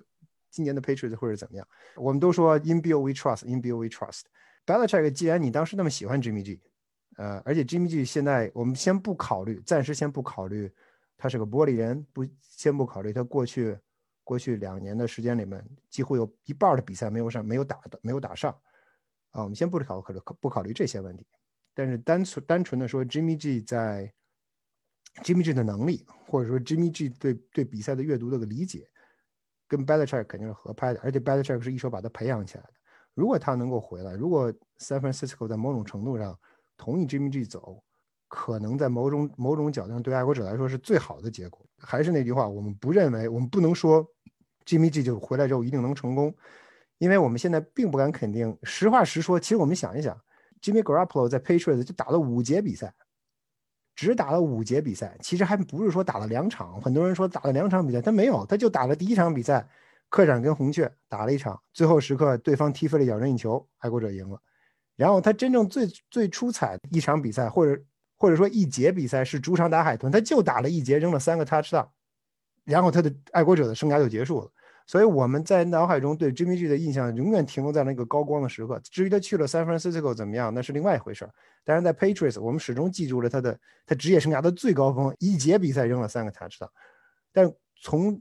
[0.52, 1.66] 今年的 Patriots 会是怎么样？
[1.96, 4.26] 我们都说 In Bill we trust，In Bill we trust。
[4.66, 6.60] Belichick，既然你当时那么喜欢 Jimmy G，
[7.16, 10.72] 呃，而且 Jimmy G 现在我们先不考虑，暂时先不考虑。
[11.18, 13.78] 他是个玻璃人，不先不考虑他过去
[14.24, 18.50] 过去两年的时间里面，几乎有一半的比赛没有上，没有打的，没有打上
[19.30, 19.42] 啊。
[19.44, 21.24] 我们先不考考虑不考虑这些问题，
[21.74, 24.12] 但是单纯单纯的说，Jimmy G 在
[25.22, 28.90] Jimmy G 的能力，或者说 Jimmy G 对对比赛的阅读的个理解，
[29.68, 32.72] 跟 Belichick 肯定是合拍的，而且 Belichick 是一手把他培养起来的。
[33.14, 36.38] 如果他能够回来，如果 San Francisco 在某种程度上
[36.76, 37.82] 同意 Jimmy G 走。
[38.34, 41.66] 可能在某种某种角度上，对爱国者来说是最好的结果。
[41.76, 44.02] 还是那句话，我们不认为，我们不能说
[44.64, 46.34] Jimmy G 就回来之后一定能成功，
[46.96, 48.56] 因为我们现在并不敢肯定。
[48.62, 50.18] 实话实说，其实我们想一想
[50.62, 52.94] ，Jimmy Garoppolo 在 Patriots 就打了五节比赛，
[53.94, 56.80] 只打了五节比赛，其实还不是说打了两场。
[56.80, 59.68] 很多人说打了两场比赛，他没有，他就打了第一场比赛，
[60.12, 64.38] 客场跟红雀打了一场，最后时刻对方踢飞了咬人一球，爱国者赢了。
[64.94, 67.82] 然后他真正最最出彩的一场比赛，或者
[68.18, 71.88] 或者说一节比赛是主场打海豚，他就打了一节，扔了三个 touchdown，
[72.64, 74.50] 然后他的爱国者的生涯就结束了。
[74.86, 78.78] 所以我们在脑海中对 Jimmy G 的印象永远停留在那个高光的时刻。
[78.84, 81.26] 至于他去了 San Francisco 怎么样，那是另外一回事。
[81.64, 86.68] 但是在 Patriots，我们始终记住了他的他职业生涯的最高峰，一节比赛扔了三个 touchdown。
[87.32, 88.20] 但从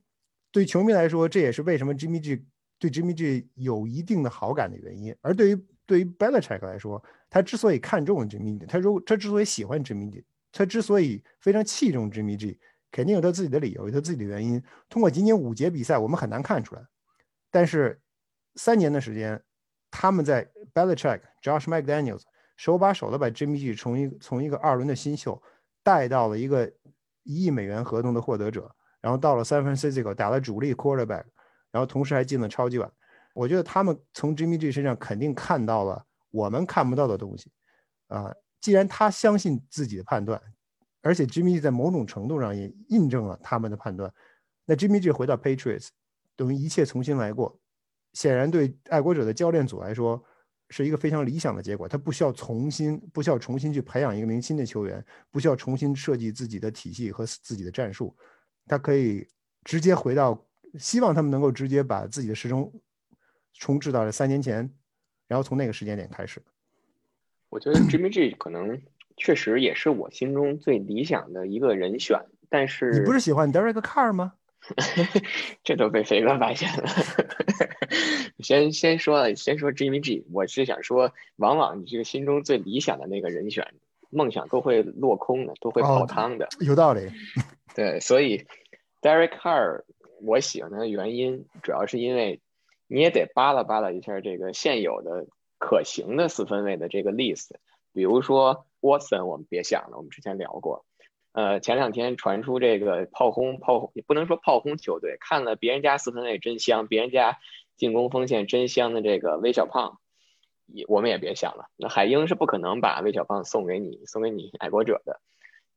[0.52, 2.46] 对球迷来说，这也是为什么 Jimmy G
[2.78, 5.16] 对 Jimmy G 有一定的好感的原因。
[5.22, 12.60] 而对于对于 Belichick 来说，他之所以看中 Jimmy G，他如他之所以喜欢 Jimmy G，他之所以非常器重 Jimmy G，
[12.92, 14.62] 肯定有他自己的理由，有他自己的原因。
[14.90, 16.86] 通过仅仅五节比赛，我们很难看出来。
[17.50, 18.02] 但是
[18.56, 19.42] 三年的时间，
[19.90, 22.24] 他们在 Belichick、Josh McDaniels
[22.58, 25.42] 手把手的把 Jimmy G 从一从一个二轮的新秀
[25.84, 26.72] 带到了一个
[27.24, 31.26] 一亿美元合同的获得者，然后到了 San Francisco 打了主力 quarterback，
[31.72, 32.92] 然后同时还进了超级碗。
[33.34, 37.50] 我觉得他们从 Jimmy G 身上肯定看到了我们看不到的东西，
[38.08, 40.42] 啊，既然他相信自己的判断，
[41.02, 44.14] 而且 Jimmy G 在某种程度上也印证了他们的判断，
[44.66, 45.88] 那 Jimmy G 回到 Patriots
[46.36, 47.58] 等于一切重新来过，
[48.14, 50.22] 显然对爱国者的教练组来说
[50.70, 51.88] 是一个非常理想的结果。
[51.88, 58.14] 他不需要重新不需要重新去培养一个名新的球员，不需要重新设计自己的体系和自己的战术，
[58.72, 59.28] 他可以
[59.66, 60.46] 直接回到，
[60.80, 62.72] 希望他们能够直接把自己的时钟。
[63.54, 64.74] 重置到了三年前，
[65.28, 66.42] 然后从那个时间点开始。
[67.50, 68.82] 我觉得 Jimmy G 可能
[69.18, 72.18] 确实也是我心中最理想的一个人选，
[72.50, 74.34] 但是你不是喜欢 Derek Carr 吗？
[75.64, 76.88] 这都被飞哥发现了。
[78.40, 83.68] 先先说了，先说 Jimmy G，我是想说，往往你这个心中最理想的那个人选，
[84.10, 86.48] 梦想都会落空的，都会泡汤的。
[86.62, 87.12] 有道理。
[87.76, 88.46] 对，所以
[89.02, 89.84] Derek Carr
[90.22, 92.42] 我喜欢他的原因，主要是因为。
[92.94, 95.26] 你也得扒拉扒拉一下这个现有的
[95.58, 97.52] 可行的四分卫的这个 list，
[97.94, 100.84] 比如说 Watson，我们别想了，我们之前聊过。
[101.32, 107.40] 呃，前两天传出这个炮轰炮轰，也不能说炮轰球队，看了别人家四分卫真香，别人家
[107.78, 110.02] 进攻锋线真香的这个微小胖，
[110.66, 111.70] 也我们也别想了。
[111.78, 115.22] 那海鹰是不可能把微小胖送给你，送给你爱国者的。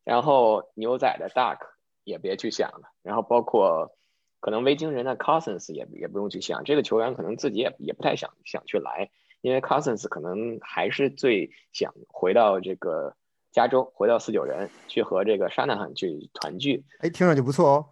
[0.03, 1.59] 然后牛仔的 Duck
[2.05, 2.93] 也别去想了。
[3.03, 3.97] 然后包括。
[4.41, 9.09] 可能维京人的 Cousins 也也不用去想，这个球员可能自己也也不太想想去来，
[9.41, 13.17] 因为 Cousins 可能还是最想回到这个
[13.53, 16.85] 加州，回到四九人去和这个沙纳汉去团聚。
[16.99, 17.87] 哎，听上去不错哦。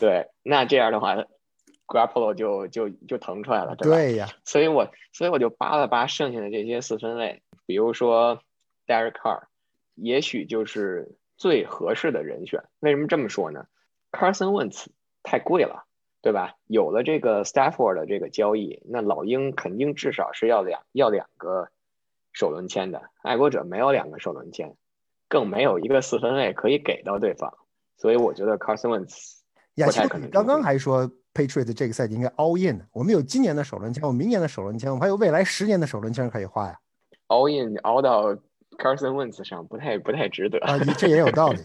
[0.00, 4.28] 对，那这样的话 g r a p p l o 就就就腾出来了，对呀。
[4.44, 8.42] 所以我所以我就扒了扒剩下的这些四分卫，比如说
[8.88, 9.44] Derek Carr，
[9.94, 12.62] 也许就是最合适的人选。
[12.80, 13.66] 为什么这么说呢
[14.12, 14.86] ？Carson Wentz。
[15.26, 15.86] 太贵了，
[16.20, 16.54] 对吧？
[16.66, 21.70] 有了这个 Stafford 的这个交易，那老鹰肯定至少是要两要两个
[22.34, 23.00] 首轮签的。
[23.22, 24.76] 爱国者没有两个首轮签，
[25.26, 27.56] 更没有一个四分卫可以给到对方，
[27.96, 29.38] 所以我觉得 Carson Wentz
[29.82, 30.28] 不太可能。
[30.28, 36.78] 刚刚还说 Patriots 这个赛季应该 all in，我们有今年的首轮签，我明年的首轮签，我们还有未来十年的首轮签可以花呀。
[37.28, 38.36] all in all 到
[38.76, 41.58] Carson Wentz 上不太不太值得啊，这也有道理。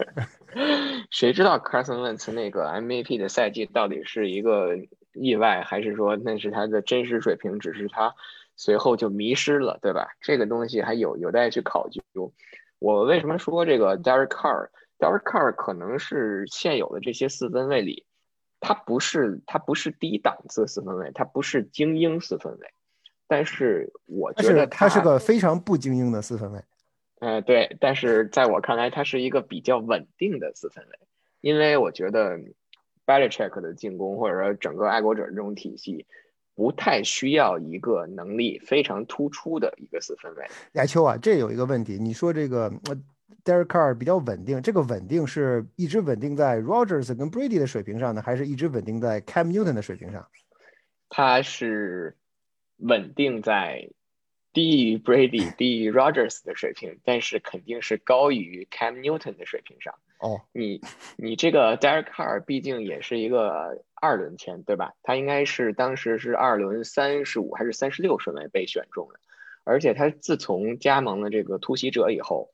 [1.12, 4.78] 谁知道 Carson Wentz 那个 MVP 的赛季到底是一个
[5.14, 8.14] 意外，还是说那是他的真实水平，只是他
[8.55, 10.10] 随后就迷失了，对吧？
[10.22, 12.01] 这个东西还有有待去考究。
[12.80, 18.05] 我为什么说这个 Derek Carr？Derek Carr 可能是现有的这些四分卫里，
[18.60, 22.74] 他不是他不是低档次四分卫，他不是精英四分卫，
[23.28, 26.62] 但是我觉得他是个非常不精英的四分卫。
[27.20, 30.99] 呃，对，但是在我看来，他是一个比较稳定的四分卫，
[31.41, 36.05] 因为我觉得 b a l i c h e k 的进攻或者说整个爱国者这种体系，
[36.55, 40.45] 不太需要一个能力非常突出的一个四分卫。
[40.74, 42.72] 亚秋啊，这有一个问题，你说这个
[43.43, 50.26] Derek Carr 比较稳定，这个稳定是一直稳定在 Rogers 跟 Brady 的水平上呢，还是一直稳定在 Cam Newton 的水平上？
[51.09, 52.15] 他是
[52.78, 53.89] 稳定在。
[54.52, 59.93] 低于 Brady、低于 Rogers 的水平，但是肯定是高于 Cam Newton 的水平上。
[60.20, 60.82] 哦，你
[61.18, 64.93] 你这个 Derek Carr 毕竟也是一个二轮签，对吧？
[65.04, 69.20] 他应该是当时是二轮三十五还是三十六顺位被选中的，
[69.64, 72.50] 而且他自从加盟了这个突袭者以后，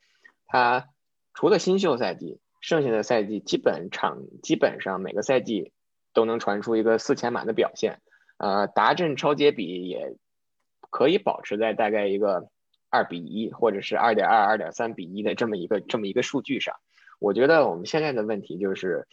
[0.48, 0.90] 他
[1.34, 5.72] 除了新秀赛季，剩下的赛季基本场基本上每个赛季
[6.14, 8.02] 都能传出一个四千码的表现，
[8.38, 10.18] 呃，达阵超接比也。
[10.96, 12.48] 可以保持在大概一个
[12.90, 16.78] 二比一，或者是二点二、二点三比一的这么一个这么一个数据上。
[17.20, 19.06] 我觉得我们现在的问题就是，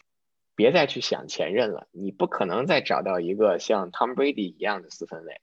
[0.54, 1.88] 别再去想前任了。
[1.90, 5.40] 你不可能再找到一个像 Tom Brady 一样的四分卫，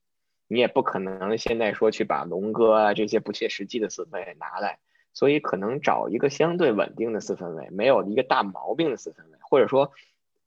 [0.47, 4.79] 你也不可能现在说去把龙哥啊这些不切实际的四分卫拿来。
[5.11, 9.91] 所以可能找一个相对稳定的四分卫，没有一个大毛病的四分卫，或者说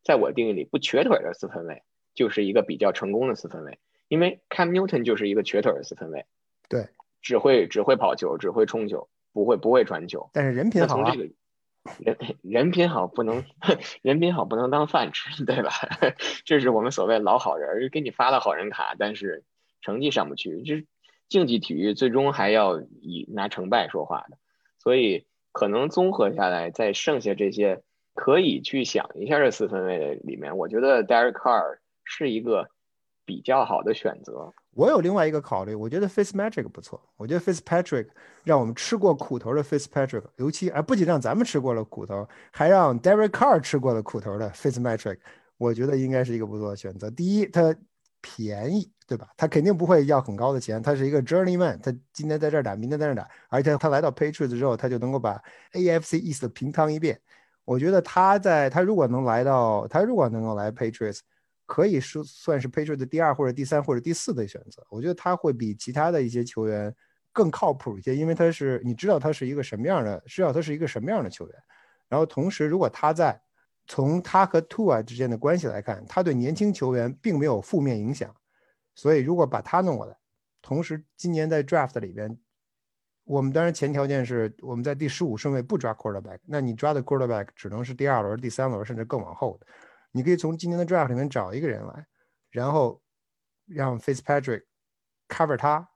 [0.02, 1.82] 在我定义里不瘸腿的四分卫，
[2.14, 3.78] 就是一个比较成功的四分卫。
[4.12, 6.26] 因为 Cam Newton 就是一个瘸腿的四分卫，
[6.68, 6.86] 对，
[7.22, 10.28] 只会只会跑球，只会冲球，不会不会传球。
[10.34, 11.14] 但是人品好啊，
[11.98, 13.42] 人人品好不能
[14.02, 15.70] 人品好不能当饭吃，对吧？
[16.44, 19.44] 这是我们所谓老好人，给你发了好人卡，但是
[19.80, 20.60] 成绩上不去。
[20.60, 20.84] 就是
[21.30, 24.36] 竞技体育最终还要以拿成败说话的，
[24.78, 27.82] 所以可能综合下来，在剩下这些
[28.12, 32.68] 可以去想一下这四分卫的里面，我觉得 Derek Carr 是一个。
[33.24, 34.52] 比较好的选择。
[34.74, 37.00] 我有另外一个考虑，我觉得 Face Magic 不错。
[37.16, 38.08] 我觉得 Face Patrick
[38.42, 45.18] 让我们吃过苦头的 Face Patrick，尤其啊，不仅让咱们吃过了苦头，还让 Derek Carr 吃过了苦头的 Face Magic，
[45.58, 47.10] 我觉得应该是一个不错的选择。
[47.10, 47.74] 第一，它
[48.22, 49.28] 便宜，对吧？
[49.36, 55.38] 他肯定不会要很高的钱，他是一个 Journeyman，他今天在这儿打，明天在这儿打，而且他来到 Patriots 之后，他就能够把
[55.74, 57.20] AFC East 平趟一遍。
[57.64, 61.20] 我觉得他在他如果能来到，他如果能够来 Patriots。
[61.72, 64.86] 可以说算是 Patriot 的第二或者第三或者第四的选择。
[64.90, 66.94] 我觉得他会比其他的一些球员
[67.32, 71.56] 更靠谱一些，因为他是你知道他是一个什么样的，知道他是一个什么样的球员。
[72.10, 73.40] 然后同时，如果他在
[73.86, 78.30] 从他和 Tua 之间的关系来看，他对年轻球员并没有负面影响。
[78.94, 80.14] 所以如果把他弄过来，
[80.60, 82.38] 同时今年在 Draft 里边，
[83.24, 89.66] 我们当然前条件是我们在第十五顺位不抓 Quarterback，那你抓的 Quarterback 只能是第二轮、第三轮甚至更往后的。
[90.12, 92.06] 你可以从今年的 draft 里面找一个人来，
[92.50, 93.02] 然后
[93.66, 94.62] 让 Fitzpatrick
[95.28, 95.88] cover 他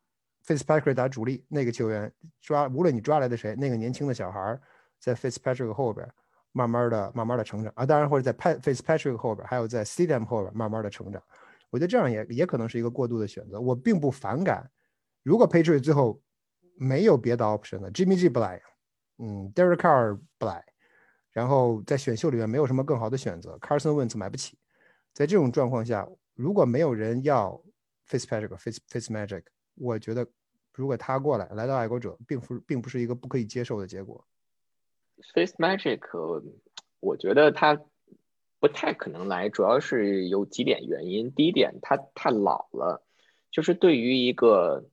[0.47, 4.59] ，Fitzpatrick 打主力，那个球员抓，无论你抓来的谁，那个年轻的小孩
[4.99, 6.09] 在 Fitzpatrick 后边
[6.53, 11.23] 慢慢的、慢慢的成长啊，当然或者在 Fitzpatrick 后边，还有在 s t e d a m 后边慢慢的成长，
[11.69, 13.61] 我觉得这样也也可能是一个过渡的选择。
[13.61, 14.71] 我并不反感，
[15.23, 16.19] 如果 Patrick 最后
[16.79, 18.63] 没有别的 option 了，Jimmy G 不来，
[19.19, 20.65] 嗯，Derek Carr 不来。
[21.37, 24.57] 然后在选秀里面没有什么更好的选择，Carson Wentz 买不起。
[25.13, 27.63] 在这种状况下，如果没有人要
[28.09, 29.43] Fitzpatrick、Fitz Fitzmagic，
[29.75, 30.27] 我觉得
[30.73, 34.27] 如果他过来来到爱国者，并不并不是一个不可以接受的结果。
[35.35, 36.01] Fitzmagic，
[37.01, 37.79] 我觉得他
[38.59, 41.31] 不太可能来，主要是有几点原因。
[41.33, 43.05] 第一点，他太老了，
[43.51, 44.87] 就是对于一个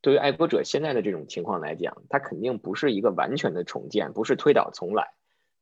[0.00, 5.14] 对于爱国者现在的这种情况来讲，他肯定不是一个完全的重建，不是推倒重来。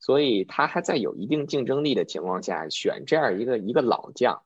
[0.06, 4.44] 所以他还在有一定竞争力的情况下选这样一个一个老将，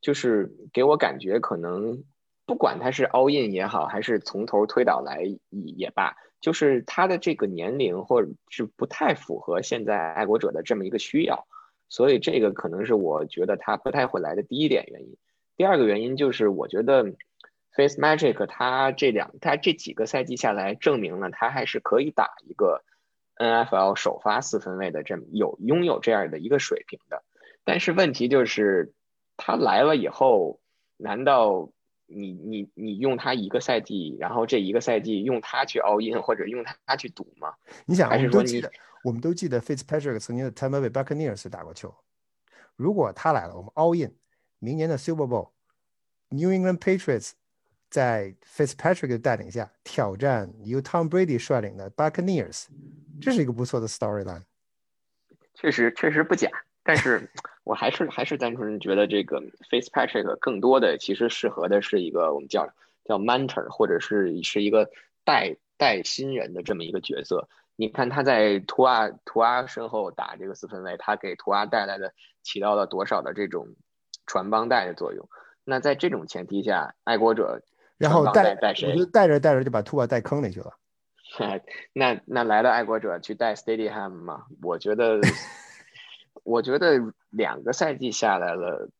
[0.00, 2.02] 就是给我感觉可能
[2.46, 11.46] 不管他是 all in 也好，还是从头推倒来也罢，就是他的这个年龄或者是不太符合现在爱国者的这么一个需要。
[11.90, 15.18] 所以这个可能是我觉得他不太会来的第一点原因。
[15.58, 17.04] 第二个原因就是我觉得
[17.76, 22.82] Face Magic 他这两他这几个赛季下来证明了他还是可以打一个
[23.36, 27.22] NFL 首发四分卫的这么有拥有这样的一个水平的。
[27.64, 28.92] 但是问题就是
[29.36, 30.60] 他来了以后，
[30.96, 31.70] 难道？
[32.06, 37.54] 你你你用他一个赛季，然后这一个赛季用他去 all in 或者用他去赌吗？
[37.86, 38.62] 你想，还是说你
[39.02, 41.94] 我们都记得 Fitzpatrick 曾经的 Tampa Bay Buccaneers 打过球。
[42.76, 44.14] 如果他来了，我们 all in
[44.58, 47.32] 明年的 Super Bowl，New England Patriots
[47.94, 52.66] 在 Fitzpatrick 的带领下挑战由 Tom Brady 率领的 Buccaneers，
[53.20, 54.42] 这是一个不错的 storyline。
[55.54, 56.50] 确实确实不假。
[56.82, 57.30] 但是
[57.62, 59.40] 我还是还是单纯觉得这个
[59.70, 62.68] Face Patrick 更多的其实适合的是一个我们叫
[63.04, 64.90] 叫 mentor 或者是是一个
[65.22, 67.48] 带带新人的这么一个角色。
[67.76, 73.68] 你看他在图阿图阿身后打这个四分卫，他给图阿带来的起到了多少的这种
[74.26, 75.28] 传帮带的作用？
[75.62, 77.62] 那在这种前提下，爱国者
[77.98, 78.90] 然后带带谁？
[78.92, 80.72] 我就带着带着就把图阿带坑里去了。
[81.92, 84.44] 那那来了爱国者去带 Stadium 嘛？
[84.62, 85.20] 我觉得。
[86.42, 88.90] 我觉得两个赛季下来了，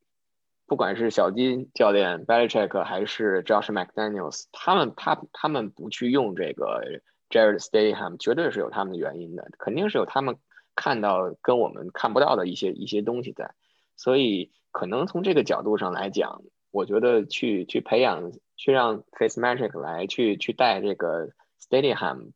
[0.67, 10.39] 不管是小金教练 Belichick 还是 Josh McDaniels，他们他他们不去用这个 Jared Stayham，绝对是有他们的原因的，肯定是有他们
[10.75, 13.51] 看到跟我们看不到的一些一些东西在，
[13.95, 16.41] 所以可能从这个角度上来讲，
[16.71, 21.31] 我觉得去去培养去让 Face Magic 来去去带这个
[21.61, 22.33] Stayham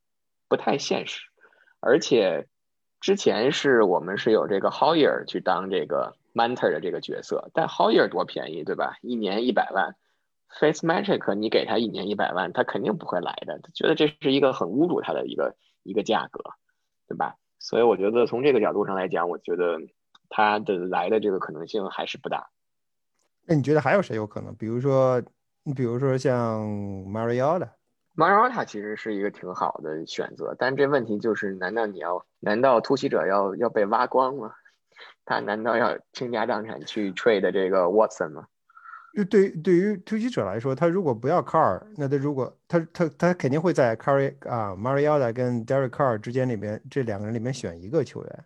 [0.48, 1.28] 不太现实，
[1.80, 2.46] 而且。
[3.00, 8.96] 之前是我们是有这个 Hoyer 去当这个 mentor 的这个角色，但 Hoyer 多便宜，对吧？
[9.02, 9.94] 一年一百万
[10.48, 15.54] ，Face Magic 你给他一年一百万，他肯定不会来的，他觉得这是一个很侮辱他的一个
[15.84, 16.42] 一个价格，
[17.06, 17.36] 对吧？
[17.60, 19.78] 所以我觉得从这个角度上来讲，我觉得
[20.28, 22.50] 他的来的这个可能性还是不大。
[23.46, 24.52] 那你觉得还有谁有可能？
[24.56, 25.22] 比如说，
[25.68, 26.66] 你比如说像
[27.04, 27.68] Mariota。
[28.14, 32.24] 马尔塔其实是一个挺好的选择，但这问题就是：难道你要？
[32.40, 34.50] 难道突袭者要要被挖光吗？
[35.26, 38.46] 他难道要倾家荡产去 trade 这个 Watson 吗？
[39.14, 48.44] 就对对于突袭者来说，他如果不要 Car，那他如果他他他肯定会在 Carry 啊 Mariota 跟 Derek Carr 之间里面这两个人里面选一个球员。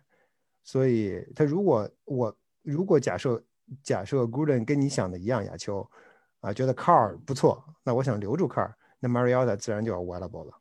[0.65, 3.41] 所以他如果我如果假设
[3.81, 5.89] 假设 Gooden 跟你想的一样，亚秋
[6.43, 8.73] 啊觉得 Car 不错，那我想留住 Car。
[8.99, 10.59] 那 Mariota 自然就要 available 了。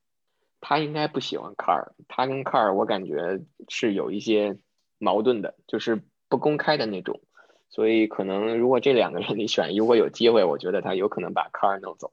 [0.61, 4.57] 他应该不喜欢 Car，他跟 Car 我感觉是有一些
[4.99, 7.21] 矛盾的，就是不公开的那种。
[7.69, 12.13] 所以可能如果这两个人你选，如果有机会，我觉得他有可能把 Car 弄走。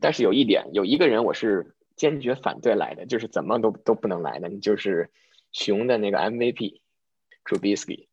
[0.00, 5.10] 但是有一点，有一个人我是坚决反对来的，就是怎么都都不能来的，就是
[5.52, 6.80] 熊的那个 MVP
[7.44, 8.06] Trubisky。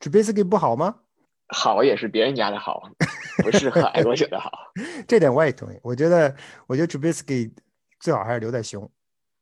[0.00, 1.00] Trubisky 不好吗？
[1.48, 2.90] 好也是别人家的好。
[3.40, 4.50] 不适合爱国者的好，
[5.06, 5.78] 这点我也同意。
[5.84, 6.34] 我觉得，
[6.66, 7.52] 我觉得 Trubisky
[8.00, 8.90] 最好还是留在熊。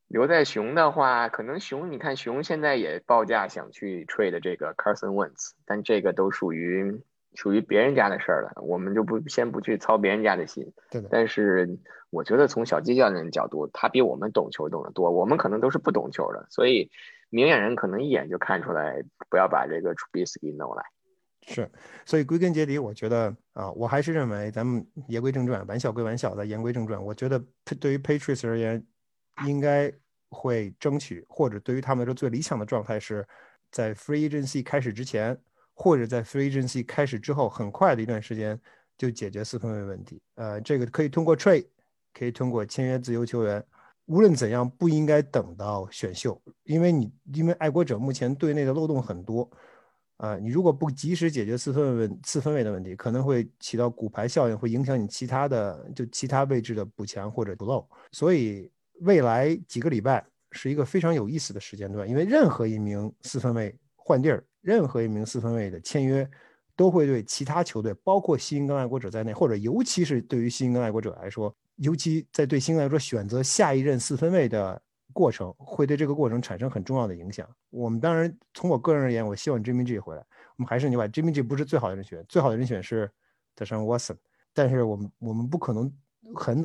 [0.08, 7.00] 留在熊的话，可能熊，你看熊现在也报价想去 trade 这个 Carson Wentz，但这个都属于
[7.34, 10.70] 属于别人家的事儿了，我们就不先不去操别人家的心。
[10.90, 11.08] 对的。
[11.10, 11.78] 但是
[12.10, 16.90] 我觉得从小鸡教练的角度，他比我们懂球懂得多，我们可能都是不懂球的，所以
[17.30, 20.82] 明眼人可能一眼就看出来，不要把这个 Trubisky 弄来。
[21.48, 21.70] 是，
[22.04, 27.02] 所以归根结底，我觉得啊，我还是认为咱们言归正传，玩笑归玩笑的，言归正传。
[27.02, 27.40] 我觉得
[27.78, 28.84] 对于 Patriots 而言，
[29.46, 29.92] 应该
[30.28, 33.24] 会争取，或者对于他们来说最理想的状态是
[33.70, 35.40] 在 Free Agency 开始之前，
[35.72, 38.60] 或者在 Free Agency 开始之后，很快的一段时间
[38.98, 40.20] 就解决四分卫问题。
[40.34, 41.68] 呃，这个可以通过 Trade，
[42.12, 43.64] 可以通过签约自由球员。
[44.06, 49.48] 无论怎样，不应该等到选秀，因为你因为爱国者目前队内的漏洞很多。
[50.18, 57.86] 啊，你如果不及时解决四分位四分位的问题，可能会起到骨牌效应，会影响你其他的就其他位置的补强或者补漏。
[58.12, 66.26] 所以未来几个礼拜是一个非常有意思的时间段，因为任何一名四分位换地儿，任何一名四分位的签约，
[66.74, 74.80] 都会对其他球队，包括新英格兰爱国者在内，或者尤其是对于新英格兰爱国者来说，尤其在对新英格兰来说选择下一任四分位的。
[75.16, 77.48] 过程会对这个过程产生很重要的影响。
[77.70, 80.22] 我们当然从我个人而言，我希望 Jimmy G 回来。
[80.58, 83.10] 我们还是你把 Jimmy G 不是最好的人选，最好的人选是
[83.54, 84.18] 德尚 Watson。
[84.52, 85.90] 但是我们我们不可能
[86.34, 86.62] 很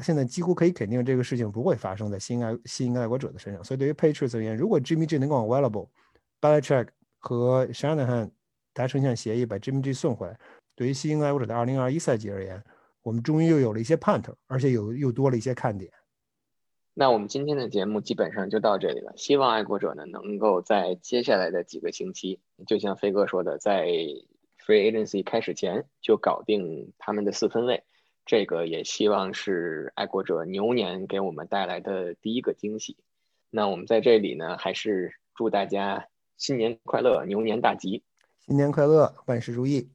[0.00, 3.64] 现在几乎可以肯定这个事情不会发生在新爱新英格兰国者的身上。
[3.64, 6.86] 所以对于 Patriots 而言，如果 Jimmy G 能够 available，Belichick
[7.18, 8.30] 和 Shanahan
[8.72, 10.38] 达成一项协议，把 Jimmy G 送回来，
[10.76, 12.62] 对于新英格兰国者的2021赛季而言，
[13.02, 15.90] 我们终于又有了一些盼头，而且有又多了一些看点。
[17.00, 19.12] 那我们今天的节目基本上就到这里了。
[19.16, 27.84] 希望爱国者呢能够在接下来的几个星期，就像飞哥说的，在 Free Agency 开始前就搞定他们的四分卫。
[28.26, 32.96] 这个也希望是爱国者牛年给我们带来的第一个惊喜。
[33.48, 38.02] 那我们在这里呢，还是祝大家新年快乐，牛年大吉！
[38.40, 39.88] 新年快乐，万事如意！